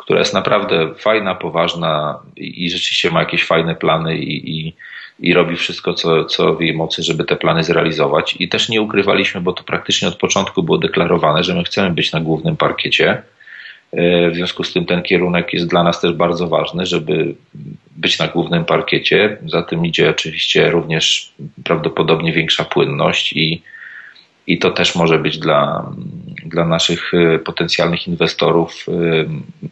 która 0.08 0.20
jest 0.20 0.34
naprawdę 0.34 0.96
fajna, 0.96 1.36
poważna 1.36 2.20
i, 2.38 2.66
i 2.66 2.70
rzeczywiście 2.70 3.12
ma 3.12 3.20
jakieś 3.20 3.46
fajne 3.46 3.76
plany 3.76 4.18
i, 4.18 4.60
i, 4.60 4.74
i 5.20 5.34
robi 5.34 5.56
wszystko, 5.56 5.94
co, 5.94 6.26
co 6.26 6.56
w 6.56 6.62
jej 6.62 6.74
mocy, 6.74 7.04
żeby 7.04 7.24
te 7.24 7.36
plany 7.36 7.64
zrealizować. 7.64 8.36
I 8.40 8.50
też 8.50 8.70
nie 8.70 8.82
ukrywaliśmy, 8.82 9.42
bo 9.42 9.54
to 9.54 9.64
praktycznie 9.64 10.08
od 10.08 10.16
początku 10.16 10.64
było 10.64 10.78
deklarowane, 10.78 11.44
że 11.44 11.56
my 11.56 11.64
chcemy 11.64 11.90
być 11.90 12.12
na 12.12 12.20
głównym 12.20 12.58
parkiecie. 12.58 13.22
E, 13.92 14.30
w 14.32 14.36
związku 14.36 14.64
z 14.64 14.74
tym 14.74 14.86
ten 14.86 15.04
kierunek 15.04 15.54
jest 15.54 15.68
dla 15.68 15.84
nas 15.84 16.02
też 16.02 16.14
bardzo 16.14 16.48
ważny, 16.48 16.86
żeby 16.86 17.36
być 17.96 18.20
na 18.20 18.28
głównym 18.28 18.66
parkiecie. 18.66 19.38
Za 19.46 19.62
tym 19.64 19.86
idzie 19.86 20.10
oczywiście 20.10 20.72
również 20.72 21.32
prawdopodobnie 21.64 22.34
większa 22.34 22.66
płynność 22.66 23.34
i, 23.34 23.62
i 24.48 24.60
to 24.60 24.72
też 24.72 24.96
może 24.96 25.20
być 25.20 25.38
dla, 25.38 25.92
dla 26.46 26.66
naszych 26.66 27.14
y, 27.14 27.40
potencjalnych 27.40 28.08
inwestorów 28.08 28.86
y, 28.88 29.30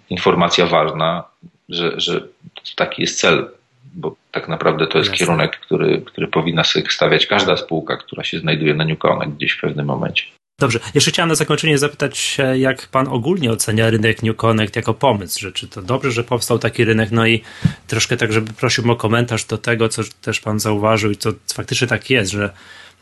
informacja 0.10 0.66
ważna, 0.66 1.24
że, 1.70 2.00
że 2.00 2.28
taki 2.76 3.02
jest 3.02 3.20
cel, 3.20 3.50
bo 3.96 4.16
tak 4.32 4.48
naprawdę 4.48 4.88
to 4.88 4.98
jest 4.98 5.10
Jasne. 5.10 5.26
kierunek, 5.26 5.60
który, 5.60 6.02
który 6.02 6.28
powinna 6.28 6.64
sobie 6.64 6.86
stawiać 6.90 7.28
każda 7.28 7.58
spółka, 7.58 7.98
która 7.98 8.24
się 8.24 8.40
znajduje 8.40 8.74
na 8.74 8.86
New 8.86 9.00
Connect 9.00 9.38
gdzieś 9.38 9.52
w 9.52 9.62
pewnym 9.62 9.86
momencie. 9.86 10.24
Dobrze, 10.60 10.80
jeszcze 10.94 11.12
chciałem 11.12 11.30
na 11.30 11.36
zakończenie 11.36 11.78
zapytać, 11.78 12.38
jak 12.56 12.88
pan 12.88 13.08
ogólnie 13.08 13.52
ocenia 13.52 13.90
rynek 13.90 14.24
New 14.24 14.36
Connect 14.36 14.76
jako 14.76 14.94
pomysł, 14.94 15.40
że 15.40 15.52
czy 15.52 15.68
to 15.68 15.82
dobrze, 15.82 16.12
że 16.12 16.24
powstał 16.24 16.60
taki 16.60 16.86
rynek, 16.86 17.12
no 17.12 17.28
i 17.28 17.42
troszkę 17.88 18.18
tak, 18.18 18.34
żeby 18.34 18.54
prosił 18.54 18.92
o 18.92 18.96
komentarz 18.96 19.46
do 19.46 19.58
tego, 19.58 19.90
co 19.90 20.02
też 20.22 20.40
pan 20.40 20.60
zauważył 20.60 21.12
i 21.12 21.16
co 21.16 21.30
faktycznie 21.54 21.88
tak 21.88 22.10
jest, 22.10 22.32
że 22.32 22.50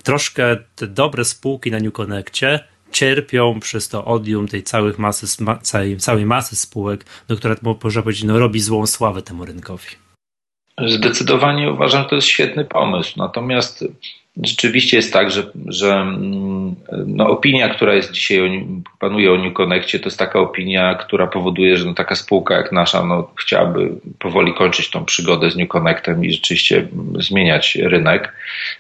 troszkę 0.04 0.58
te 0.76 0.88
dobre 0.88 1.26
spółki 1.26 1.72
na 1.72 1.80
New 1.80 1.94
Connectie 1.94 2.60
cierpią 2.92 3.60
przez 3.60 3.89
to 3.89 4.06
odium 4.06 4.48
tej 4.48 4.63
całej 4.63 4.94
masy, 4.98 5.28
całej, 5.62 5.98
całej 5.98 6.26
masy 6.26 6.56
spółek, 6.56 7.06
do 7.28 7.38
która 7.38 7.56
można 7.62 8.02
powiedzieć, 8.02 8.24
no, 8.24 8.39
robi 8.39 8.60
złą 8.60 8.88
sławę 8.88 9.22
temu 9.22 9.46
rynkowi. 9.46 9.88
Zdecydowanie 10.88 11.72
uważam, 11.72 12.04
że 12.04 12.10
to 12.10 12.16
jest 12.16 12.28
świetny 12.28 12.66
pomysł. 12.66 13.13
Natomiast 13.18 13.86
rzeczywiście 14.41 14.98
jest 14.98 15.13
tak, 15.13 15.32
że, 15.32 15.43
że 15.67 15.93
mm, 15.93 16.76
no, 17.08 17.30
opinia, 17.30 17.69
która 17.69 17.93
jest 17.93 18.12
dzisiaj, 18.12 18.67
panuje 19.00 19.32
o 19.32 19.38
New 19.38 19.54
Connectie, 19.54 20.00
to 20.00 20.06
jest 20.06 20.19
taka 20.19 20.39
opinia, 20.39 20.96
która 20.96 21.28
powoduje, 21.28 21.78
że 21.78 21.86
no, 21.86 21.93
taka 21.93 22.15
spółka 22.15 22.56
jak 22.56 22.72
nasza 22.72 23.06
no, 23.06 23.32
chciałaby 23.39 23.89
powoli 24.19 24.54
kończyć 24.54 24.89
tą 24.89 25.06
przygodę 25.06 25.52
z 25.52 25.56
New 25.56 25.69
Connectem 25.69 26.26
i 26.26 26.32
rzeczywiście 26.32 26.88
zmieniać 27.19 27.76
rynek, 27.76 28.34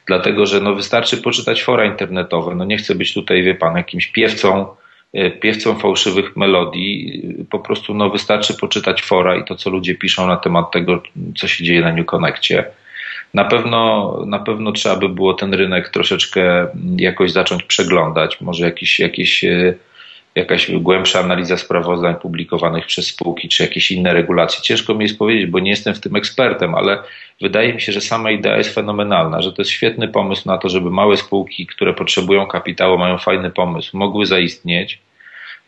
dlatego 0.05 0.45
że 0.45 0.61
no, 0.61 0.75
wystarczy 0.75 1.17
poczytać 1.17 1.63
fora 1.63 1.85
internetowe. 1.85 2.55
No, 2.55 2.65
nie 2.65 2.77
chcę 2.77 2.95
być 2.95 3.13
tutaj, 3.13 3.43
wie 3.43 3.55
pan, 3.55 3.77
jakimś 3.77 4.07
piewcą, 4.07 4.67
e, 5.13 5.31
piewcą 5.31 5.75
fałszywych 5.75 6.37
melodii. 6.37 7.23
Po 7.49 7.59
prostu 7.59 7.93
no, 7.93 8.09
wystarczy 8.09 8.53
poczytać 8.53 9.01
fora 9.01 9.35
i 9.35 9.45
to, 9.45 9.55
co 9.55 9.69
ludzie 9.69 9.95
piszą 9.95 10.27
na 10.27 10.37
temat 10.37 10.71
tego, 10.71 11.03
co 11.37 11.47
się 11.47 11.63
dzieje 11.63 11.81
na 11.81 11.91
New 11.91 12.05
Connectie. 12.05 12.65
Na 13.33 13.45
pewno, 13.45 14.13
na 14.25 14.39
pewno 14.39 14.71
trzeba 14.71 14.95
by 14.95 15.09
było 15.09 15.33
ten 15.33 15.53
rynek 15.53 15.89
troszeczkę 15.89 16.67
jakoś 16.97 17.31
zacząć 17.31 17.63
przeglądać. 17.63 18.41
Może 18.41 18.65
jakieś, 18.65 18.99
jakieś, 18.99 19.43
e, 19.43 19.73
jakaś 20.35 20.71
głębsza 20.71 21.19
analiza 21.19 21.57
sprawozdań 21.57 22.15
publikowanych 22.15 22.85
przez 22.85 23.07
spółki, 23.07 23.49
czy 23.49 23.63
jakieś 23.63 23.91
inne 23.91 24.13
regulacje. 24.13 24.61
Ciężko 24.61 24.93
mi 24.93 25.03
jest 25.03 25.17
powiedzieć, 25.17 25.45
bo 25.45 25.59
nie 25.59 25.69
jestem 25.69 25.95
w 25.95 25.99
tym 25.99 26.15
ekspertem, 26.15 26.75
ale 26.75 26.99
wydaje 27.41 27.73
mi 27.73 27.81
się, 27.81 27.91
że 27.91 28.01
sama 28.01 28.31
idea 28.31 28.57
jest 28.57 28.75
fenomenalna, 28.75 29.41
że 29.41 29.53
to 29.53 29.61
jest 29.61 29.71
świetny 29.71 30.07
pomysł 30.07 30.41
na 30.45 30.57
to, 30.57 30.69
żeby 30.69 30.91
małe 30.91 31.17
spółki, 31.17 31.67
które 31.67 31.93
potrzebują 31.93 32.47
kapitału, 32.47 32.97
mają 32.97 33.17
fajny 33.17 33.51
pomysł, 33.51 33.97
mogły 33.97 34.25
zaistnieć. 34.25 34.99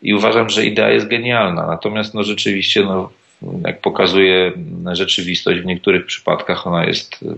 I 0.02 0.14
uważam, 0.14 0.50
że 0.50 0.66
idea 0.66 0.90
jest 0.90 1.08
genialna. 1.08 1.66
Natomiast 1.66 2.14
no 2.14 2.22
rzeczywiście 2.22 2.82
no, 2.84 3.10
jak 3.64 3.80
pokazuje 3.80 4.52
rzeczywistość, 4.92 5.60
w 5.60 5.64
niektórych 5.64 6.06
przypadkach 6.06 6.66
ona 6.66 6.84
jest 6.84 7.22
e, 7.22 7.34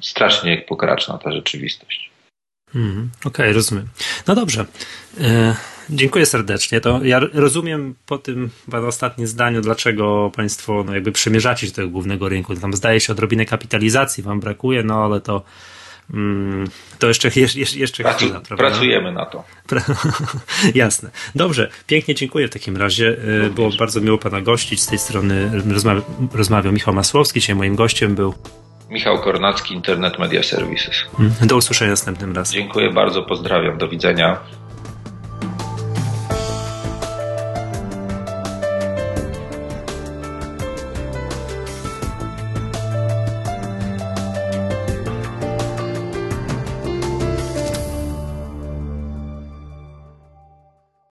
strasznie 0.00 0.58
pokraczna, 0.58 1.18
ta 1.18 1.32
rzeczywistość. 1.32 2.10
Mm, 2.74 3.10
Okej, 3.20 3.30
okay, 3.30 3.52
rozumiem. 3.52 3.88
No 4.26 4.34
dobrze. 4.34 4.66
E, 5.20 5.56
dziękuję 5.90 6.26
serdecznie. 6.26 6.80
To 6.80 7.04
ja 7.04 7.20
rozumiem 7.32 7.94
po 8.06 8.18
tym 8.18 8.50
ostatnim 8.88 9.26
zdaniu, 9.26 9.60
dlaczego 9.60 10.32
Państwo 10.36 10.84
no, 10.86 10.94
jakby 10.94 11.12
przymierzacie 11.12 11.66
się 11.66 11.72
do 11.72 11.76
tego 11.76 11.88
głównego 11.88 12.28
rynku. 12.28 12.56
Tam 12.56 12.72
zdaje 12.72 13.00
się 13.00 13.12
odrobinę 13.12 13.44
kapitalizacji 13.44 14.22
Wam 14.22 14.40
brakuje, 14.40 14.82
no 14.82 15.04
ale 15.04 15.20
to 15.20 15.42
to 16.98 17.08
jeszcze, 17.08 17.30
jeszcze, 17.34 17.78
jeszcze 17.78 18.02
Pracu, 18.02 18.18
chwila, 18.18 18.40
prawda? 18.40 18.56
Pracujemy 18.56 19.12
na 19.12 19.26
to. 19.26 19.44
Jasne. 20.74 21.10
Dobrze, 21.34 21.70
pięknie 21.86 22.14
dziękuję 22.14 22.48
w 22.48 22.50
takim 22.50 22.76
razie. 22.76 23.16
Również. 23.16 23.50
Było 23.50 23.70
bardzo 23.78 24.00
miło 24.00 24.18
Pana 24.18 24.40
gościć. 24.40 24.80
Z 24.80 24.86
tej 24.86 24.98
strony 24.98 25.50
rozmawia, 25.72 26.02
rozmawiał 26.34 26.72
Michał 26.72 26.94
Masłowski. 26.94 27.40
Dzisiaj 27.40 27.56
moim 27.56 27.76
gościem 27.76 28.14
był 28.14 28.34
Michał 28.90 29.18
Kornacki, 29.18 29.74
Internet 29.74 30.18
Media 30.18 30.42
Services. 30.42 31.04
Do 31.42 31.56
usłyszenia 31.56 31.90
następnym 31.90 32.36
razem. 32.36 32.54
Dziękuję 32.54 32.90
bardzo, 32.92 33.22
pozdrawiam, 33.22 33.78
do 33.78 33.88
widzenia. 33.88 34.40